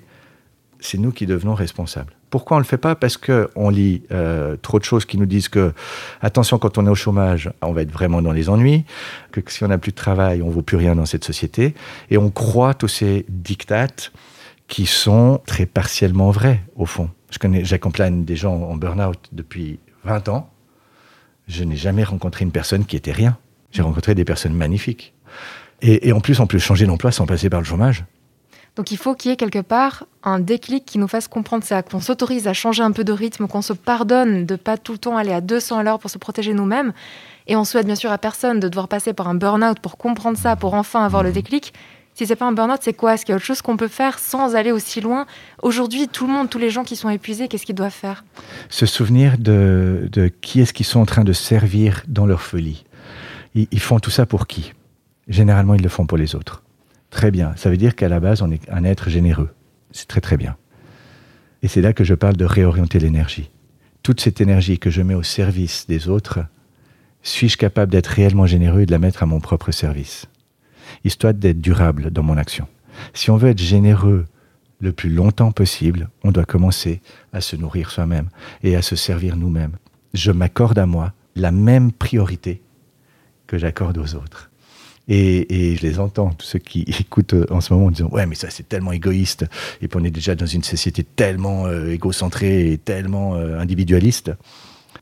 c'est 0.81 0.99
nous 0.99 1.11
qui 1.11 1.27
devenons 1.27 1.55
responsables. 1.55 2.13
Pourquoi 2.31 2.57
on 2.57 2.61
ne 2.61 2.65
le 2.65 2.69
fait 2.69 2.77
pas? 2.77 2.95
Parce 2.95 3.17
qu'on 3.17 3.71
lit 3.71 4.03
euh, 4.11 4.57
trop 4.57 4.79
de 4.79 4.85
choses 4.85 5.05
qui 5.05 5.17
nous 5.17 5.27
disent 5.27 5.49
que, 5.49 5.73
attention, 6.21 6.59
quand 6.59 6.77
on 6.77 6.87
est 6.87 6.91
au 6.91 6.95
chômage, 6.95 7.51
on 7.63 7.73
va 7.73 7.83
être 7.83 7.93
vraiment 7.93 8.21
dans 8.21 8.33
les 8.33 8.49
ennuis, 8.49 8.85
que 9.31 9.41
si 9.47 9.65
on 9.65 9.69
n'a 9.69 9.79
plus 9.79 9.93
de 9.93 9.97
travail, 9.97 10.43
on 10.43 10.49
ne 10.49 10.53
vaut 10.53 10.63
plus 10.63 10.77
rien 10.77 10.97
dans 10.97 11.07
cette 11.07 11.25
société, 11.25 11.75
et 12.11 12.19
on 12.19 12.31
croit 12.31 12.75
tous 12.75 12.89
ces 12.89 13.25
dictates 13.29 14.13
qui 14.67 14.87
sont 14.87 15.41
très 15.47 15.67
partiellement 15.67 16.31
vrais, 16.31 16.61
au 16.75 16.85
fond. 16.85 17.11
J'accompagne 17.31 18.25
des 18.25 18.37
gens 18.37 18.55
en 18.55 18.77
burn-out 18.77 19.19
depuis 19.33 19.79
20 20.05 20.29
ans. 20.29 20.51
Je 21.47 21.65
n'ai 21.65 21.77
jamais 21.77 22.05
rencontré 22.05 22.45
une 22.45 22.51
personne 22.51 22.85
qui 22.85 22.97
était 22.97 23.13
rien. 23.13 23.39
J'ai 23.71 23.83
rencontré 23.83 24.15
des 24.15 24.25
personnes 24.25 24.55
magnifiques. 24.55 25.15
Et, 25.83 26.13
en 26.13 26.21
plus, 26.21 26.41
on 26.41 26.47
peut 26.47 26.59
changer 26.59 26.87
d'emploi 26.87 27.13
sans 27.13 27.27
passer 27.27 27.51
par 27.51 27.61
le 27.61 27.67
chômage. 27.67 28.05
Donc 28.77 28.91
il 28.91 28.99
faut 28.99 29.15
qu'il 29.15 29.31
y 29.31 29.35
ait 29.35 29.39
quelque 29.39 29.61
part 29.61 30.05
un 30.23 30.39
déclic 30.39 30.85
qui 30.85 30.99
nous 30.99 31.09
fasse 31.09 31.29
comprendre 31.29 31.65
ça, 31.65 31.83
qu'on 31.83 32.01
s'autorise 32.01 32.47
à 32.47 32.53
changer 32.53 32.83
un 32.83 32.93
peu 32.93 33.05
de 33.05 33.13
rythme, 33.13 33.47
qu'on 33.49 33.63
se 33.63 33.73
pardonne 33.73 34.45
de 34.45 34.55
pas 34.55 34.77
tout 34.77 34.93
le 34.93 34.99
temps 34.99 35.17
aller 35.17 35.33
à 35.33 35.41
200 35.41 35.79
à 35.79 35.83
l'heure 35.83 35.99
pour 35.99 36.11
se 36.11 36.19
protéger 36.19 36.53
nous-mêmes. 36.53 36.93
Et 37.47 37.57
on 37.57 37.65
souhaite 37.65 37.87
bien 37.87 37.95
sûr 37.95 38.13
à 38.13 38.19
personne 38.19 38.61
de 38.61 38.69
devoir 38.69 38.89
passer 38.89 39.15
par 39.15 39.29
un 39.29 39.35
burn-out 39.35 39.81
pour 39.81 39.97
comprendre 39.97 40.37
ça, 40.37 40.57
pour 40.57 40.75
enfin 40.75 41.05
avoir 41.05 41.23
le 41.23 41.33
déclic. 41.33 41.73
Si 42.17 42.27
c'est 42.27 42.35
pas 42.35 42.47
un 42.47 42.53
burn-out, 42.53 42.79
c'est 42.81 42.95
quoi? 42.95 43.13
Est-ce 43.13 43.27
qu'il 43.27 43.33
y 43.33 43.35
a 43.35 43.37
autre 43.37 43.45
chose 43.45 43.61
qu'on 43.61 43.77
peut 43.77 43.89
faire 43.89 44.19
sans 44.19 44.57
aller 44.57 44.73
aussi 44.73 45.03
loin? 45.03 45.27
Aujourd'hui, 45.63 46.09
tout 46.09 46.27
le 46.27 46.33
monde, 46.33 46.49
tous 46.49 46.59
les 46.59 46.71
gens 46.71 46.83
qui 46.83 46.97
sont 46.97 47.11
épuisés, 47.11 47.47
qu'est-ce 47.47 47.67
qu'ils 47.67 47.75
doivent 47.75 47.93
faire? 47.93 48.25
Se 48.71 48.87
souvenir 48.87 49.37
de, 49.37 50.09
qui 50.41 50.63
est-ce 50.63 50.73
qu'ils 50.73 50.87
sont 50.87 51.01
en 51.01 51.05
train 51.05 51.25
de 51.25 51.35
servir 51.35 52.03
dans 52.09 52.25
leur 52.25 52.41
folie. 52.41 52.87
Ils, 53.55 53.69
ils 53.71 53.81
font 53.81 54.01
tout 54.01 54.11
ça 54.11 54.25
pour 54.25 54.47
qui? 54.47 54.73
Généralement, 55.29 55.75
ils 55.75 55.83
le 55.83 55.91
font 55.91 56.07
pour 56.07 56.17
les 56.17 56.35
autres. 56.35 56.63
Très 57.11 57.31
bien. 57.31 57.53
Ça 57.57 57.69
veut 57.69 57.77
dire 57.77 57.95
qu'à 57.95 58.09
la 58.09 58.19
base, 58.19 58.41
on 58.41 58.51
est 58.51 58.67
un 58.71 58.85
être 58.85 59.11
généreux. 59.11 59.51
C'est 59.91 60.09
très 60.09 60.23
très 60.23 60.39
bien. 60.39 60.57
Et 61.63 61.69
c'est 61.69 61.83
là 61.83 61.93
que 61.93 62.03
je 62.03 62.15
parle 62.15 62.39
de 62.39 62.47
réorienter 62.47 62.99
l'énergie. 62.99 63.51
Toute 64.03 64.23
cette 64.23 64.41
énergie 64.41 64.79
que 64.79 64.89
je 64.89 65.03
mets 65.03 65.13
au 65.13 65.23
service 65.23 65.87
des 65.87 66.09
autres, 66.09 66.39
suis-je 67.23 67.59
capable 67.59 67.93
d'être 67.93 68.07
réellement 68.07 68.47
généreux 68.47 68.81
et 68.81 68.87
de 68.87 68.93
la 68.93 68.99
mettre 68.99 69.23
à 69.23 69.27
mon 69.27 69.41
propre 69.41 69.71
service? 69.71 70.29
Histoire 71.05 71.35
d'être 71.35 71.61
durable 71.61 72.11
dans 72.11 72.23
mon 72.23 72.37
action. 72.37 72.67
Si 73.15 73.31
on 73.31 73.37
veut 73.37 73.51
être 73.51 73.61
généreux 73.61 74.27
le 74.81 74.93
plus 74.93 75.11
longtemps 75.11 75.53
possible, 75.53 76.09
on 76.23 76.33
doit 76.33 76.45
commencer 76.45 77.01
à 77.33 77.41
se 77.41 77.57
nourrir 77.57 77.91
soi-même 77.91 78.29
et 78.63 78.77
à 78.77 78.83
se 78.83 78.97
servir 78.97 79.37
nous-mêmes. 79.37 79.77
Je 80.15 80.33
m'accorde 80.33 80.79
à 80.79 80.87
moi 80.87 81.13
la 81.35 81.53
même 81.53 81.93
priorité 81.93 82.63
que 83.47 83.59
j'accorde 83.59 83.99
aux 83.99 84.15
autres. 84.15 84.51
Et, 85.09 85.77
je 85.77 85.83
les 85.83 86.01
entends, 86.01 86.31
tous 86.31 86.47
ceux 86.47 86.59
qui 86.59 86.81
écoutent 87.01 87.35
en 87.51 87.61
ce 87.61 87.73
moment 87.73 87.87
en 87.87 87.91
disant 87.91 88.09
Ouais, 88.11 88.27
mais 88.27 88.35
ça 88.35 88.51
c'est 88.51 88.69
tellement 88.69 88.93
égoïste. 88.93 89.47
Et 89.81 89.89
puis 89.89 90.01
on 90.01 90.05
est 90.05 90.11
déjà 90.11 90.35
dans 90.35 90.47
une 90.47 90.65
société 90.65 91.05
tellement 91.05 91.67
euh, 91.67 91.93
égocentrée 91.93 92.73
et 92.73 92.79
tellement 92.79 93.37
euh, 93.37 93.59
individualiste. 93.59 94.33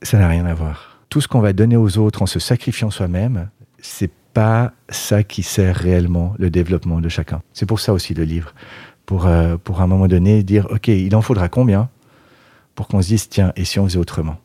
Ça 0.03 0.19
n'a 0.19 0.29
rien 0.29 0.45
à 0.45 0.55
voir. 0.55 1.01
Tout 1.09 1.21
ce 1.21 1.29
qu'on 1.29 1.41
va 1.41 1.53
donner 1.53 1.77
aux 1.77 1.97
autres 1.97 2.23
en 2.23 2.27
se 2.27 2.39
sacrifiant 2.39 2.91
soi-même, 2.91 3.49
c'est 3.81 4.11
pas 4.35 4.73
ça 4.89 5.23
qui 5.23 5.43
sert 5.43 5.77
réellement 5.77 6.35
le 6.39 6.51
développement 6.51 7.01
de 7.01 7.09
chacun. 7.09 7.41
C'est 7.53 7.67
pour 7.67 7.81
ça 7.81 7.93
aussi 7.93 8.13
le 8.13 8.25
livre. 8.25 8.53
Pour, 9.07 9.27
euh, 9.27 9.57
pour 9.57 9.81
à 9.81 9.85
un 9.85 9.87
moment 9.87 10.09
donné 10.09 10.43
dire 10.43 10.67
Ok, 10.71 10.89
il 10.89 11.15
en 11.15 11.23
faudra 11.23 11.49
combien 11.49 11.89
pour 12.75 12.89
qu'on 12.89 13.01
se 13.01 13.09
dise 13.09 13.29
Tiens, 13.29 13.53
et 13.57 13.65
si 13.65 13.79
on 13.79 13.85
faisait 13.85 13.99
autrement? 13.99 14.37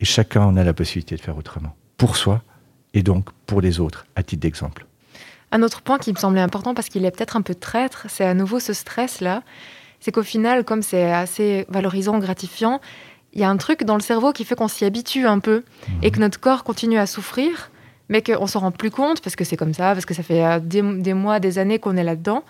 Et 0.00 0.04
chacun 0.04 0.42
en 0.42 0.56
a 0.56 0.64
la 0.64 0.72
possibilité 0.72 1.14
de 1.16 1.20
faire 1.20 1.36
autrement. 1.36 1.76
Pour 1.96 2.16
soi 2.16 2.42
et 2.94 3.02
donc 3.02 3.28
pour 3.46 3.60
les 3.60 3.80
autres, 3.80 4.06
à 4.16 4.22
titre 4.22 4.42
d'exemple. 4.42 4.86
Un 5.52 5.62
autre 5.62 5.82
point 5.82 5.98
qui 5.98 6.12
me 6.12 6.18
semblait 6.18 6.40
important 6.40 6.74
parce 6.74 6.88
qu'il 6.88 7.04
est 7.04 7.10
peut-être 7.10 7.36
un 7.36 7.42
peu 7.42 7.54
traître, 7.54 8.06
c'est 8.08 8.24
à 8.24 8.34
nouveau 8.34 8.58
ce 8.60 8.72
stress-là. 8.72 9.42
C'est 10.00 10.10
qu'au 10.10 10.22
final, 10.22 10.64
comme 10.64 10.82
c'est 10.82 11.12
assez 11.12 11.66
valorisant, 11.68 12.18
gratifiant, 12.18 12.80
il 13.32 13.40
y 13.40 13.44
a 13.44 13.50
un 13.50 13.56
truc 13.56 13.84
dans 13.84 13.94
le 13.94 14.00
cerveau 14.00 14.32
qui 14.32 14.44
fait 14.44 14.54
qu'on 14.54 14.68
s'y 14.68 14.84
habitue 14.84 15.26
un 15.26 15.38
peu 15.38 15.58
mmh. 15.58 15.92
et 16.02 16.10
que 16.10 16.20
notre 16.20 16.40
corps 16.40 16.64
continue 16.64 16.98
à 16.98 17.06
souffrir, 17.06 17.70
mais 18.08 18.22
qu'on 18.22 18.46
s'en 18.46 18.60
rend 18.60 18.70
plus 18.70 18.90
compte 18.90 19.20
parce 19.20 19.36
que 19.36 19.44
c'est 19.44 19.56
comme 19.56 19.74
ça, 19.74 19.92
parce 19.92 20.06
que 20.06 20.14
ça 20.14 20.22
fait 20.22 20.60
des, 20.60 20.82
des 20.82 21.14
mois, 21.14 21.40
des 21.40 21.58
années 21.58 21.78
qu'on 21.78 21.96
est 21.96 22.04
là-dedans. 22.04 22.44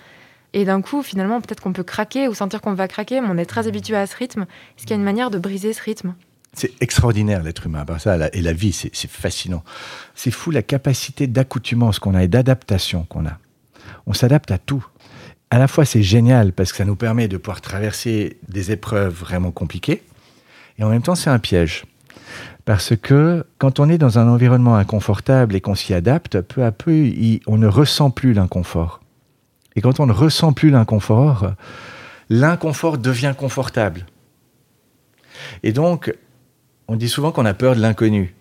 Et 0.52 0.64
d'un 0.64 0.80
coup, 0.82 1.02
finalement, 1.02 1.40
peut-être 1.40 1.60
qu'on 1.60 1.72
peut 1.72 1.82
craquer 1.82 2.28
ou 2.28 2.34
sentir 2.34 2.60
qu'on 2.60 2.74
va 2.74 2.86
craquer, 2.86 3.20
mais 3.20 3.26
on 3.28 3.38
est 3.38 3.44
très 3.44 3.66
habitué 3.66 3.96
à 3.96 4.06
ce 4.06 4.16
rythme. 4.16 4.42
Est-ce 4.76 4.82
qu'il 4.82 4.90
y 4.90 4.92
a 4.92 4.96
une 4.96 5.02
manière 5.02 5.30
de 5.30 5.38
briser 5.38 5.72
ce 5.72 5.82
rythme 5.82 6.14
c'est 6.56 6.72
extraordinaire 6.80 7.42
l'être 7.42 7.66
humain. 7.66 7.84
Ben 7.84 7.98
ça, 7.98 8.16
et 8.32 8.40
la 8.40 8.52
vie, 8.52 8.72
c'est 8.72 9.10
fascinant. 9.10 9.64
C'est 10.14 10.30
fou 10.30 10.50
la 10.50 10.62
capacité 10.62 11.26
d'accoutumance 11.26 11.98
qu'on 11.98 12.14
a 12.14 12.22
et 12.22 12.28
d'adaptation 12.28 13.04
qu'on 13.04 13.26
a. 13.26 13.38
On 14.06 14.12
s'adapte 14.12 14.50
à 14.50 14.58
tout. 14.58 14.86
À 15.50 15.58
la 15.58 15.68
fois, 15.68 15.84
c'est 15.84 16.02
génial 16.02 16.52
parce 16.52 16.72
que 16.72 16.78
ça 16.78 16.84
nous 16.84 16.96
permet 16.96 17.28
de 17.28 17.36
pouvoir 17.36 17.60
traverser 17.60 18.38
des 18.48 18.70
épreuves 18.70 19.12
vraiment 19.12 19.50
compliquées. 19.50 20.02
Et 20.78 20.84
en 20.84 20.90
même 20.90 21.02
temps, 21.02 21.14
c'est 21.14 21.30
un 21.30 21.38
piège. 21.38 21.84
Parce 22.64 22.96
que 22.96 23.44
quand 23.58 23.80
on 23.80 23.88
est 23.88 23.98
dans 23.98 24.18
un 24.18 24.28
environnement 24.28 24.76
inconfortable 24.76 25.54
et 25.54 25.60
qu'on 25.60 25.74
s'y 25.74 25.92
adapte, 25.92 26.40
peu 26.40 26.64
à 26.64 26.72
peu, 26.72 27.10
on 27.46 27.58
ne 27.58 27.66
ressent 27.66 28.10
plus 28.10 28.32
l'inconfort. 28.32 29.00
Et 29.76 29.80
quand 29.80 30.00
on 30.00 30.06
ne 30.06 30.12
ressent 30.12 30.52
plus 30.52 30.70
l'inconfort, 30.70 31.52
l'inconfort 32.30 32.98
devient 32.98 33.34
confortable. 33.36 34.06
Et 35.62 35.72
donc, 35.72 36.14
on 36.88 36.96
dit 36.96 37.08
souvent 37.08 37.32
qu'on 37.32 37.44
a 37.44 37.54
peur 37.54 37.74
de 37.74 37.80
l'inconnu. 37.80 38.34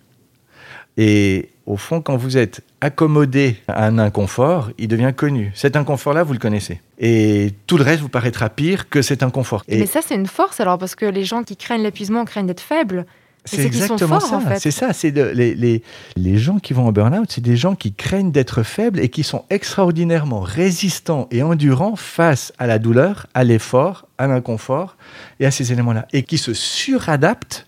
Et 0.96 1.50
au 1.66 1.76
fond, 1.76 2.02
quand 2.02 2.18
vous 2.18 2.38
êtes 2.38 2.62
accommodé 2.82 3.58
à 3.68 3.88
un 3.88 3.98
inconfort, 3.98 4.70
il 4.78 4.88
devient 4.88 5.14
connu. 5.16 5.52
Cet 5.56 5.76
inconfort-là, 5.76 6.24
vous 6.24 6.34
le 6.34 6.40
connaissez. 6.40 6.82
Et 7.00 7.54
tout 7.68 7.78
le 7.78 7.84
reste 7.84 8.02
vous 8.02 8.10
paraîtra 8.10 8.50
pire 8.50 8.90
que 8.90 9.02
cet 9.02 9.24
inconfort. 9.24 9.64
Et 9.68 9.80
Mais 9.80 9.86
ça, 9.86 10.02
c'est 10.06 10.16
une 10.16 10.28
force 10.28 10.60
alors, 10.60 10.78
parce 10.78 10.96
que 10.96 11.06
les 11.06 11.24
gens 11.24 11.44
qui 11.44 11.58
craignent 11.58 11.84
l'épuisement 11.84 12.26
craignent 12.26 12.48
d'être 12.48 12.62
faibles. 12.62 13.06
C'est 13.46 13.66
exactement 13.66 14.20
forts, 14.20 14.30
ça. 14.30 14.38
En 14.38 14.42
fait. 14.42 14.60
C'est 14.60 14.72
ça. 14.72 14.94
C'est 14.94 15.12
les, 15.12 15.54
les, 15.54 15.84
les 16.16 16.38
gens 16.38 16.60
qui 16.60 16.74
vont 16.74 16.88
en 16.88 16.92
burn-out, 16.92 17.30
c'est 17.30 17.42
des 17.42 17.58
gens 17.58 17.76
qui 17.76 17.94
craignent 17.94 18.32
d'être 18.32 18.64
faibles 18.64 19.00
et 19.00 19.10
qui 19.10 19.24
sont 19.24 19.44
extraordinairement 19.50 20.40
résistants 20.40 21.28
et 21.32 21.44
endurants 21.44 21.96
face 21.96 22.54
à 22.58 22.68
la 22.68 22.80
douleur, 22.80 23.28
à 23.34 23.44
l'effort, 23.44 24.08
à 24.18 24.28
l'inconfort 24.28 24.96
et 25.40 25.46
à 25.46 25.52
ces 25.52 25.74
éléments-là. 25.74 26.08
Et 26.14 26.24
qui 26.24 26.38
se 26.38 26.54
suradaptent 26.54 27.66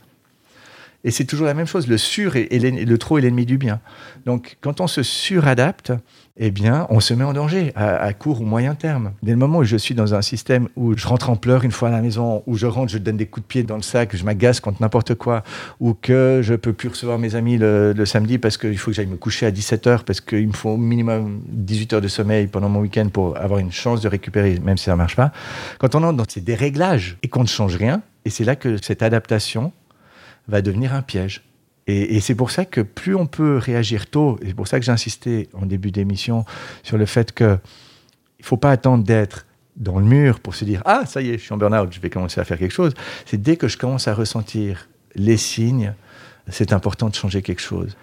et 1.06 1.12
c'est 1.12 1.26
toujours 1.26 1.46
la 1.46 1.54
même 1.54 1.68
chose, 1.68 1.88
le 1.88 2.00
sur 2.00 2.36
et, 2.36 2.50
le 2.50 2.98
trop 2.98 3.20
est 3.20 3.22
l'ennemi 3.22 3.46
du 3.46 3.60
bien. 3.60 3.80
Donc, 4.26 4.58
quand 4.62 4.82
on 4.82 4.88
se 4.88 5.04
suradapte, 5.04 5.94
eh 6.36 6.50
bien, 6.50 6.88
on 6.90 7.00
se 7.00 7.14
met 7.14 7.24
en 7.24 7.32
danger 7.32 7.72
à, 7.76 7.96
à, 7.98 8.12
court 8.14 8.42
ou 8.42 8.44
moyen 8.44 8.74
terme. 8.74 9.12
Dès 9.22 9.32
le 9.32 9.38
moment 9.38 9.60
où 9.60 9.64
je 9.64 9.78
suis 9.78 9.94
dans 9.94 10.16
un 10.16 10.24
système 10.24 10.68
où 10.76 10.98
je 10.98 11.08
rentre 11.08 11.30
en 11.30 11.36
pleurs 11.36 11.64
une 11.64 11.72
fois 11.72 11.90
à 11.90 11.92
la 11.92 12.02
maison, 12.02 12.42
où 12.48 12.58
je 12.58 12.66
rentre, 12.66 12.92
je 12.92 12.98
donne 12.98 13.18
des 13.18 13.28
coups 13.28 13.46
de 13.46 13.48
pied 13.48 13.64
dans 13.64 13.76
le 13.76 13.84
sac, 13.84 14.16
je 14.16 14.26
m'agace 14.26 14.60
contre 14.60 14.82
n'importe 14.82 15.14
quoi, 15.14 15.44
ou 15.80 15.94
que 15.94 16.42
je 16.44 16.56
peux 16.56 16.74
plus 16.74 16.90
recevoir 16.90 17.20
mes 17.20 17.36
amis 17.36 17.60
le, 17.60 17.94
le 17.94 18.06
samedi 18.08 18.40
parce 18.40 18.58
qu'il 18.58 18.78
faut 18.78 18.90
que 18.90 18.98
j'aille 18.98 19.06
me 19.06 19.16
coucher 19.16 19.46
à 19.46 19.52
17h, 19.52 20.04
parce 20.06 20.22
qu'il 20.22 20.48
me 20.48 20.54
faut 20.54 20.72
au 20.72 20.78
minimum 20.78 21.40
18 21.50 21.94
heures 21.94 22.02
de 22.02 22.08
sommeil 22.08 22.48
pendant 22.48 22.68
mon 22.68 22.80
week-end 22.80 23.10
pour 23.14 23.38
avoir 23.38 23.60
une 23.60 23.72
chance 23.72 24.02
de 24.02 24.08
récupérer, 24.08 24.60
même 24.60 24.78
si 24.78 24.86
ça 24.86 24.92
ne 24.92 24.98
marche 24.98 25.16
pas. 25.16 25.32
Quand 25.78 25.94
on 25.94 26.02
entre 26.02 26.18
dans 26.18 26.26
ces 26.28 26.42
déréglages 26.42 27.18
et 27.22 27.28
qu'on 27.28 27.44
ne 27.44 27.48
change 27.48 27.76
rien, 27.76 28.02
et 28.26 28.32
c'est 28.32 28.44
là 28.44 28.56
que 28.56 28.78
cette 28.82 29.04
adaptation 29.04 29.72
va 30.48 30.62
devenir 30.62 30.94
un 30.94 31.02
piège. 31.02 31.44
Et, 31.88 32.20
c'est 32.20 32.34
pour 32.34 32.50
ça 32.50 32.66
que 32.66 32.82
plus 32.82 33.16
on 33.16 33.28
peut 33.28 33.58
réagir 33.58 34.08
tôt, 34.08 34.40
et 34.42 34.48
c'est 34.48 34.54
pour 34.56 34.68
ça 34.68 34.80
que 34.80 34.86
j'insistais 34.86 35.50
en 35.54 35.68
début 35.68 35.92
d'émission 35.92 36.46
sur 36.82 36.98
le 36.98 37.06
fait 37.06 37.32
que 37.32 37.60
il 38.40 38.46
faut 38.46 38.58
pas 38.58 38.72
attendre 38.72 39.04
d'être 39.04 39.46
dans 39.76 40.00
le 40.00 40.06
mur 40.06 40.40
pour 40.40 40.56
se 40.56 40.66
dire 40.66 40.82
ah 40.86 41.06
ça 41.06 41.22
y 41.22 41.30
est 41.30 41.38
je 41.38 41.44
suis 41.44 41.54
en 41.54 41.58
burn-out 41.58 41.92
je 41.92 42.00
vais 42.00 42.10
commencer 42.10 42.40
à 42.40 42.46
faire 42.46 42.58
quelque 42.58 42.74
chose 42.74 42.94
c'est 43.26 43.42
dès 43.42 43.58
que 43.58 43.68
je 43.68 43.78
commence 43.78 44.08
à 44.08 44.14
ressentir 44.14 44.88
les 45.16 45.38
signes 45.38 45.94
c'est 46.50 46.72
important 46.72 47.10
de 47.10 47.16
changer 47.16 47.42
quelque 47.42 47.62
chose 47.62 47.98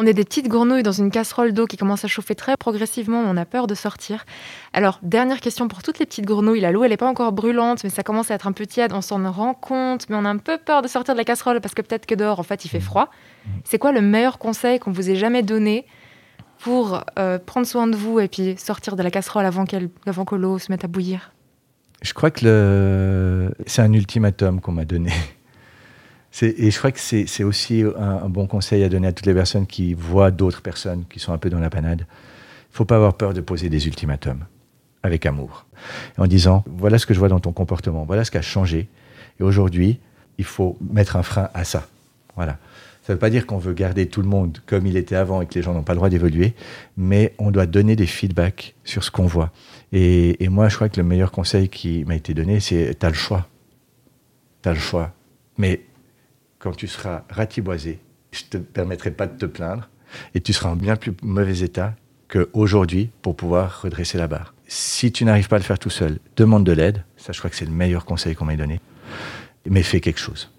on 0.00 0.06
est 0.06 0.14
des 0.14 0.24
petites 0.24 0.48
grenouilles 0.48 0.82
dans 0.82 0.92
une 0.92 1.10
casserole 1.10 1.52
d'eau 1.52 1.66
qui 1.66 1.76
commence 1.76 2.06
à 2.06 2.08
chauffer 2.08 2.34
très 2.34 2.56
progressivement, 2.56 3.20
on 3.20 3.36
a 3.36 3.44
peur 3.44 3.66
de 3.66 3.74
sortir. 3.74 4.24
Alors, 4.72 4.98
dernière 5.02 5.40
question 5.40 5.68
pour 5.68 5.82
toutes 5.82 5.98
les 5.98 6.06
petites 6.06 6.24
grenouilles, 6.24 6.60
la 6.60 6.72
l'eau 6.72 6.84
elle 6.84 6.90
n'est 6.90 6.96
pas 6.96 7.06
encore 7.06 7.32
brûlante, 7.32 7.84
mais 7.84 7.90
ça 7.90 8.02
commence 8.02 8.30
à 8.30 8.34
être 8.34 8.46
un 8.46 8.52
peu 8.52 8.64
tiède, 8.64 8.94
on 8.94 9.02
s'en 9.02 9.30
rend 9.30 9.52
compte, 9.52 10.08
mais 10.08 10.16
on 10.16 10.24
a 10.24 10.30
un 10.30 10.38
peu 10.38 10.56
peur 10.56 10.80
de 10.80 10.88
sortir 10.88 11.12
de 11.12 11.18
la 11.18 11.24
casserole 11.24 11.60
parce 11.60 11.74
que 11.74 11.82
peut-être 11.82 12.06
que 12.06 12.14
dehors, 12.14 12.40
en 12.40 12.42
fait, 12.42 12.64
il 12.64 12.68
fait 12.68 12.80
froid. 12.80 13.10
C'est 13.64 13.78
quoi 13.78 13.92
le 13.92 14.00
meilleur 14.00 14.38
conseil 14.38 14.78
qu'on 14.78 14.90
vous 14.90 15.10
ait 15.10 15.16
jamais 15.16 15.42
donné 15.42 15.84
pour 16.60 17.04
euh, 17.18 17.38
prendre 17.38 17.66
soin 17.66 17.86
de 17.86 17.94
vous 17.94 18.20
et 18.20 18.28
puis 18.28 18.54
sortir 18.56 18.96
de 18.96 19.02
la 19.02 19.10
casserole 19.10 19.44
avant, 19.44 19.66
avant 20.06 20.24
que 20.24 20.34
l'eau 20.34 20.58
se 20.58 20.72
mette 20.72 20.82
à 20.82 20.88
bouillir? 20.88 21.34
Je 22.00 22.14
crois 22.14 22.30
que 22.30 23.50
c'est 23.66 23.82
un 23.82 23.92
ultimatum 23.92 24.62
qu'on 24.62 24.72
m'a 24.72 24.86
donné. 24.86 25.12
Et 26.42 26.70
je 26.70 26.78
crois 26.78 26.92
que 26.92 27.00
c'est 27.00 27.44
aussi 27.44 27.82
un, 27.98 28.28
bon 28.28 28.46
conseil 28.46 28.84
à 28.84 28.88
donner 28.88 29.08
à 29.08 29.12
toutes 29.12 29.26
les 29.26 29.34
personnes 29.34 29.66
qui 29.66 29.94
voient 29.94 30.30
d'autres 30.30 30.62
personnes 30.62 31.04
qui 31.10 31.18
sont 31.18 31.32
un 31.32 31.38
peu 31.38 31.50
dans 31.50 31.58
la 31.58 31.70
panade. 31.70 32.00
Il 32.00 32.72
ne 32.72 32.76
faut 32.76 32.84
pas 32.84 32.96
avoir 32.96 33.14
peur 33.14 33.34
de 33.34 33.40
poser 33.40 33.68
des 33.68 33.86
ultimatums 33.86 34.44
avec 35.02 35.26
amour. 35.26 35.66
En 36.18 36.26
disant, 36.26 36.64
voilà 36.68 36.98
ce 36.98 37.06
que 37.06 37.14
je 37.14 37.18
vois 37.18 37.28
dans 37.28 37.40
ton 37.40 37.52
comportement, 37.52 38.04
voilà 38.04 38.24
ce 38.24 38.30
qui 38.30 38.38
a 38.38 38.42
changé. 38.42 38.88
Et 39.40 39.42
aujourd'hui, 39.42 39.98
il 40.38 40.44
faut 40.44 40.76
mettre 40.80 41.16
un 41.16 41.22
frein 41.22 41.48
à 41.52 41.64
ça. 41.64 41.88
Voilà. 42.36 42.58
Ça 43.02 43.12
ne 43.12 43.16
veut 43.16 43.18
pas 43.18 43.30
dire 43.30 43.46
qu'on 43.46 43.58
veut 43.58 43.72
garder 43.72 44.06
tout 44.06 44.22
le 44.22 44.28
monde 44.28 44.58
comme 44.66 44.86
il 44.86 44.96
était 44.96 45.16
avant 45.16 45.40
et 45.40 45.46
que 45.46 45.54
les 45.54 45.62
gens 45.62 45.74
n'ont 45.74 45.82
pas 45.82 45.94
le 45.94 45.96
droit 45.96 46.10
d'évoluer, 46.10 46.54
mais 46.96 47.34
on 47.38 47.50
doit 47.50 47.66
donner 47.66 47.96
des 47.96 48.06
feedbacks 48.06 48.74
sur 48.84 49.02
ce 49.02 49.10
qu'on 49.10 49.26
voit. 49.26 49.50
Et, 49.92 50.44
et, 50.44 50.48
moi, 50.48 50.68
je 50.68 50.76
crois 50.76 50.88
que 50.88 51.00
le 51.00 51.06
meilleur 51.06 51.32
conseil 51.32 51.68
qui 51.68 52.04
m'a 52.04 52.14
été 52.14 52.34
donné, 52.34 52.60
c'est 52.60 52.96
tu 52.98 53.04
as 53.04 53.08
le 53.08 53.14
choix. 53.14 53.48
Tu 54.62 54.68
as 54.68 54.74
le 54.74 54.78
choix. 54.78 55.12
Mais 55.58 55.80
quand 56.60 56.76
tu 56.76 56.86
seras 56.86 57.24
ratiboisé, 57.28 57.98
je 58.30 58.44
ne 58.44 58.50
te 58.50 58.56
permettrai 58.58 59.10
pas 59.10 59.26
de 59.26 59.36
te 59.36 59.46
plaindre 59.46 59.88
et 60.34 60.40
tu 60.40 60.52
seras 60.52 60.70
en 60.70 60.76
bien 60.76 60.94
plus 60.94 61.12
mauvais 61.22 61.60
état 61.60 61.94
qu'aujourd'hui 62.28 63.10
pour 63.22 63.34
pouvoir 63.34 63.82
redresser 63.82 64.18
la 64.18 64.28
barre. 64.28 64.54
Si 64.68 65.10
tu 65.10 65.24
n'arrives 65.24 65.48
pas 65.48 65.56
à 65.56 65.58
le 65.58 65.64
faire 65.64 65.80
tout 65.80 65.90
seul, 65.90 66.18
demande 66.36 66.64
de 66.64 66.72
l'aide. 66.72 67.04
Ça, 67.16 67.32
je 67.32 67.38
crois 67.38 67.50
que 67.50 67.56
c'est 67.56 67.64
le 67.64 67.72
meilleur 67.72 68.04
conseil 68.04 68.36
qu'on 68.36 68.44
m'ait 68.44 68.56
donné. 68.56 68.80
Mais 69.68 69.82
fais 69.82 70.00
quelque 70.00 70.20
chose. 70.20 70.52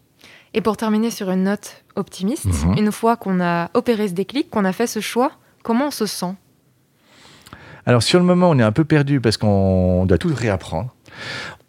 Et 0.54 0.60
pour 0.60 0.76
terminer 0.76 1.12
sur 1.12 1.30
une 1.30 1.44
note 1.44 1.84
optimiste, 1.96 2.46
-hmm. 2.46 2.78
une 2.78 2.92
fois 2.92 3.16
qu'on 3.16 3.40
a 3.40 3.70
opéré 3.74 4.10
ce 4.10 4.14
déclic, 4.14 4.50
qu'on 4.50 4.66
a 4.66 4.74
fait 4.74 4.88
ce 4.88 5.00
choix, 5.00 5.32
comment 5.64 5.88
on 5.88 5.92
se 5.92 6.06
sent? 6.06 6.36
Alors 7.86 8.04
sur 8.04 8.20
le 8.20 8.26
moment, 8.26 8.50
on 8.50 8.60
est 8.60 8.64
un 8.64 8.74
peu 8.74 8.84
perdu 8.84 9.22
parce 9.22 9.38
qu'on 9.38 10.06
doit 10.06 10.18
tout 10.18 10.34
réapprendre. 10.34 10.94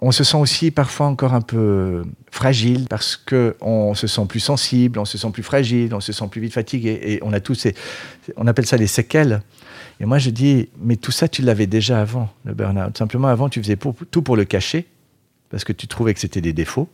On 0.00 0.10
se 0.10 0.24
sent 0.24 0.36
aussi 0.36 0.70
parfois 0.72 1.06
encore 1.06 1.32
un 1.32 1.40
peu 1.40 2.02
fragile 2.30 2.86
parce 2.88 3.16
que 3.16 3.56
on 3.60 3.94
se 3.94 4.08
sent 4.08 4.26
plus 4.28 4.40
sensible, 4.40 4.98
on 4.98 5.04
se 5.04 5.16
sent 5.16 5.30
plus 5.32 5.44
fragile, 5.44 5.94
on 5.94 6.00
se 6.00 6.12
sent 6.12 6.26
plus 6.28 6.40
vite 6.40 6.52
fatigué 6.52 6.98
et 7.02 7.20
on 7.22 7.32
a 7.32 7.38
tous 7.38 7.54
ces, 7.54 7.74
on 8.36 8.48
appelle 8.48 8.66
ça 8.66 8.76
les 8.76 8.88
séquelles. 8.88 9.42
Et 10.00 10.06
moi 10.06 10.18
je 10.18 10.30
dis, 10.30 10.68
mais 10.80 10.96
tout 10.96 11.12
ça 11.12 11.28
tu 11.28 11.42
l'avais 11.42 11.68
déjà 11.68 12.00
avant 12.00 12.28
le 12.44 12.52
burn-out. 12.52 12.98
Simplement 12.98 13.28
avant 13.28 13.48
tu 13.48 13.62
faisais 13.62 13.76
tout 14.10 14.22
pour 14.22 14.36
le 14.36 14.44
cacher 14.44 14.88
parce 15.50 15.62
que 15.62 15.72
tu 15.72 15.86
trouvais 15.86 16.14
que 16.14 16.20
c'était 16.20 16.40
des 16.40 16.52
défauts. 16.52 16.88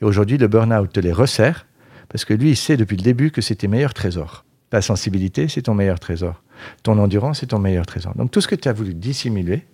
Et 0.00 0.04
aujourd'hui 0.04 0.38
le 0.38 0.46
burn-out 0.46 0.92
te 0.92 1.00
les 1.00 1.12
resserre 1.12 1.66
parce 2.08 2.24
que 2.24 2.34
lui 2.34 2.50
il 2.50 2.56
sait 2.56 2.76
depuis 2.76 2.96
le 2.96 3.02
début 3.02 3.32
que 3.32 3.40
c'est 3.40 3.56
tes 3.56 3.68
meilleurs 3.68 3.94
trésors. 3.94 4.44
Ta 4.70 4.82
sensibilité 4.82 5.48
c'est 5.48 5.62
ton 5.62 5.74
meilleur 5.74 5.98
trésor. 5.98 6.40
Ton 6.84 6.96
endurance 6.98 7.40
c'est 7.40 7.46
ton 7.46 7.58
meilleur 7.58 7.86
trésor. 7.86 8.14
Donc 8.14 8.30
tout 8.30 8.40
ce 8.40 8.46
que 8.46 8.54
tu 8.54 8.68
as 8.68 8.72
voulu 8.72 8.94
dissimuler, 8.94 9.64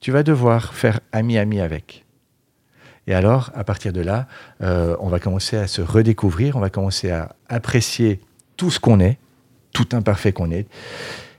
tu 0.00 0.12
vas 0.12 0.22
devoir 0.22 0.74
faire 0.74 1.00
ami-ami 1.12 1.60
avec. 1.60 2.04
Et 3.06 3.14
alors, 3.14 3.50
à 3.54 3.64
partir 3.64 3.92
de 3.92 4.00
là, 4.00 4.26
euh, 4.62 4.96
on 4.98 5.08
va 5.08 5.20
commencer 5.20 5.56
à 5.56 5.66
se 5.66 5.80
redécouvrir, 5.80 6.56
on 6.56 6.60
va 6.60 6.70
commencer 6.70 7.10
à 7.10 7.36
apprécier 7.48 8.20
tout 8.56 8.70
ce 8.70 8.80
qu'on 8.80 8.98
est, 9.00 9.18
tout 9.72 9.88
imparfait 9.92 10.32
qu'on 10.32 10.50
est. 10.50 10.66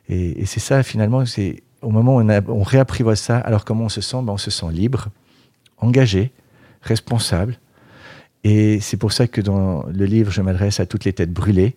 Et, 0.09 0.45
c'est 0.45 0.61
ça, 0.61 0.83
finalement, 0.83 1.25
c'est 1.25 1.63
au 1.81 1.89
moment 1.89 2.15
où 2.15 2.21
on, 2.21 2.29
a, 2.29 2.41
on, 2.47 2.63
réapprivoise 2.63 3.19
ça, 3.19 3.37
alors 3.37 3.65
comment 3.65 3.85
on 3.85 3.89
se 3.89 4.01
sent? 4.01 4.17
Ben, 4.23 4.33
On 4.33 4.37
se 4.37 4.51
sent 4.51 4.71
libre, 4.71 5.09
engagé, 5.77 6.31
responsable. 6.81 7.59
Et 8.43 8.79
c'est 8.79 8.97
pour 8.97 9.11
ça 9.11 9.27
que 9.27 9.41
dans 9.41 9.83
le 9.87 10.05
livre, 10.05 10.31
je 10.31 10.41
m'adresse 10.41 10.79
à 10.79 10.85
toutes 10.85 11.03
les 11.03 11.11
têtes 11.11 11.33
brûlées, 11.33 11.75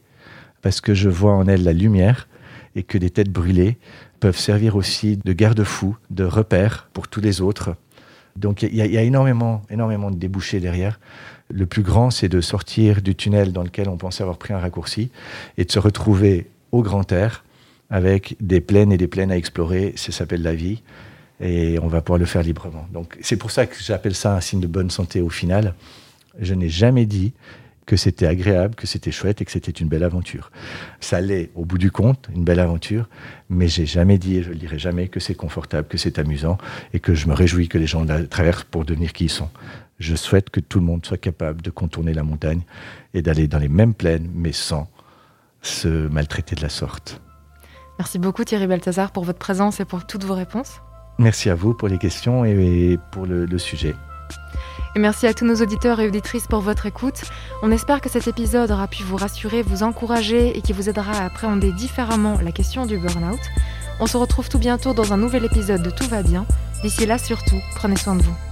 parce 0.63 0.81
que 0.81 0.95
je 0.95 1.09
vois 1.09 1.33
en 1.33 1.49
elles 1.49 1.65
la 1.65 1.73
lumière, 1.73 2.29
et 2.77 2.83
que 2.83 2.99
des 2.99 3.11
têtes 3.11 3.31
brûlées 3.31 3.79
peuvent 4.21 4.39
servir 4.39 4.77
aussi 4.77 5.17
de 5.17 5.33
garde-fou, 5.33 5.97
de 6.11 6.25
repère 6.25 6.89
pour 6.93 7.09
tous 7.09 7.21
les 7.21 7.41
autres. 7.41 7.75
Donc 8.37 8.63
il 8.63 8.73
y, 8.73 8.77
y, 8.77 8.99
a 8.99 9.03
énormément, 9.03 9.63
énormément 9.71 10.11
de 10.11 10.17
débouchés 10.17 10.61
derrière. 10.61 11.01
Le 11.53 11.67
plus 11.67 11.83
grand, 11.83 12.11
c'est 12.11 12.29
de 12.29 12.41
sortir 12.41 13.03
du 13.03 13.15
tunnel 13.17 13.53
dans 13.53 13.65
lequel 13.65 13.89
on 13.89 13.97
pensait 13.97 14.23
avoir 14.23 14.39
pris 14.39 14.55
un 14.55 14.59
raccourci 14.59 15.11
et 15.59 15.65
de 15.65 15.73
se 15.73 15.79
retrouver 15.79 16.47
au 16.71 16.83
grand 16.83 17.11
air 17.11 17.45
avec 17.91 18.37
des 18.41 18.61
plaines 18.61 18.93
et 18.93 18.97
des 18.97 19.09
plaines 19.09 19.33
à 19.33 19.37
explorer. 19.37 19.93
Ça 19.97 20.13
s'appelle 20.13 20.43
la 20.43 20.55
vie 20.55 20.83
et 21.41 21.79
on 21.81 21.89
va 21.89 22.03
pouvoir 22.03 22.19
le 22.19 22.27
faire 22.27 22.43
librement. 22.43 22.87
Donc 22.93 23.19
c'est 23.21 23.37
pour 23.37 23.51
ça 23.51 23.67
que 23.67 23.75
j'appelle 23.81 24.15
ça 24.15 24.37
un 24.37 24.41
signe 24.41 24.61
de 24.61 24.67
bonne 24.67 24.91
santé 24.91 25.21
au 25.21 25.31
final. 25.31 25.75
Je 26.39 26.55
n'ai 26.55 26.69
jamais 26.69 27.07
dit 27.07 27.33
que 27.91 27.97
c'était 27.97 28.29
agréable, 28.29 28.77
que 28.77 28.87
c'était 28.87 29.11
chouette 29.11 29.43
et 29.43 29.45
que 29.45 29.51
c'était 29.51 29.73
une 29.73 29.89
belle 29.89 30.05
aventure. 30.05 30.53
Ça 31.01 31.21
l'est 31.21 31.51
au 31.57 31.65
bout 31.65 31.77
du 31.77 31.91
compte, 31.91 32.29
une 32.33 32.45
belle 32.45 32.61
aventure, 32.61 33.09
mais 33.49 33.67
j'ai 33.67 33.85
jamais 33.85 34.17
dit 34.17 34.37
et 34.37 34.45
je 34.45 34.51
le 34.51 34.55
dirai 34.55 34.79
jamais 34.79 35.09
que 35.09 35.19
c'est 35.19 35.35
confortable, 35.35 35.89
que 35.89 35.99
c'est 35.99 36.21
amusant 36.21 36.57
et 36.95 37.01
que 37.01 37.15
je 37.15 37.27
me 37.27 37.35
réjouis 37.35 37.67
que 37.67 37.79
les 37.79 37.89
gens 37.89 38.05
la 38.05 38.25
traversent 38.29 38.63
pour 38.63 38.85
devenir 38.85 39.13
qui 39.13 39.25
ils 39.25 39.29
sont. 39.29 39.51
Je 39.99 40.15
souhaite 40.15 40.51
que 40.51 40.61
tout 40.61 40.79
le 40.79 40.85
monde 40.85 41.05
soit 41.05 41.19
capable 41.19 41.63
de 41.63 41.71
contourner 41.71 42.15
la 42.15 42.23
montagne 42.23 42.61
et 43.13 43.23
d'aller 43.23 43.49
dans 43.49 43.59
les 43.59 43.69
mêmes 43.69 43.95
plaines, 43.95 44.31
mais 44.37 44.53
sans 44.53 44.89
se 45.61 45.89
maltraiter 45.89 46.55
de 46.55 46.63
la 46.63 46.69
sorte. 46.69 47.21
Merci 47.99 48.21
beaucoup 48.21 48.45
Thierry 48.45 48.69
Balthazar 48.69 49.11
pour 49.11 49.25
votre 49.25 49.41
présence 49.41 49.81
et 49.81 49.85
pour 49.85 50.07
toutes 50.07 50.23
vos 50.23 50.35
réponses. 50.35 50.81
Merci 51.19 51.51
à 51.51 51.57
vous 51.57 51.75
pour 51.75 51.89
les 51.89 51.99
questions 51.99 52.45
et 52.45 53.01
pour 53.11 53.27
le, 53.27 53.47
le 53.47 53.59
sujet. 53.59 53.97
Et 54.97 54.99
merci 54.99 55.27
à 55.27 55.35
tous 55.35 55.45
nos 55.45 55.57
auditeurs 55.57 56.01
et 56.01 56.09
auditrices 56.09 56.49
pour 56.49 56.61
votre 56.61 56.87
écoute. 56.87 57.23
On 57.63 57.71
espère 57.71 58.01
que 58.01 58.09
cet 58.09 58.27
épisode 58.27 58.71
aura 58.73 58.89
pu 58.89 59.05
vous 59.05 59.17
rassurer, 59.17 59.63
vous 59.63 59.83
encourager 59.83 60.57
et 60.57 60.63
qui 60.63 60.73
vous 60.73 60.89
aidera 60.89 61.13
à 61.13 61.27
appréhender 61.27 61.73
différemment 61.73 62.39
la 62.43 62.51
question 62.51 62.87
du 62.87 62.99
burn-out. 62.99 63.41
On 64.01 64.07
se 64.07 64.17
retrouve 64.17 64.49
tout 64.49 64.59
bientôt 64.59 64.93
dans 64.93 65.13
un 65.13 65.17
nouvel 65.17 65.45
épisode 65.45 65.83
de 65.83 65.91
Tout 65.91 66.09
va 66.09 66.23
bien. 66.23 66.45
D'ici 66.83 67.07
là, 67.07 67.19
surtout, 67.19 67.61
prenez 67.77 67.97
soin 67.97 68.17
de 68.17 68.23
vous. 68.23 68.50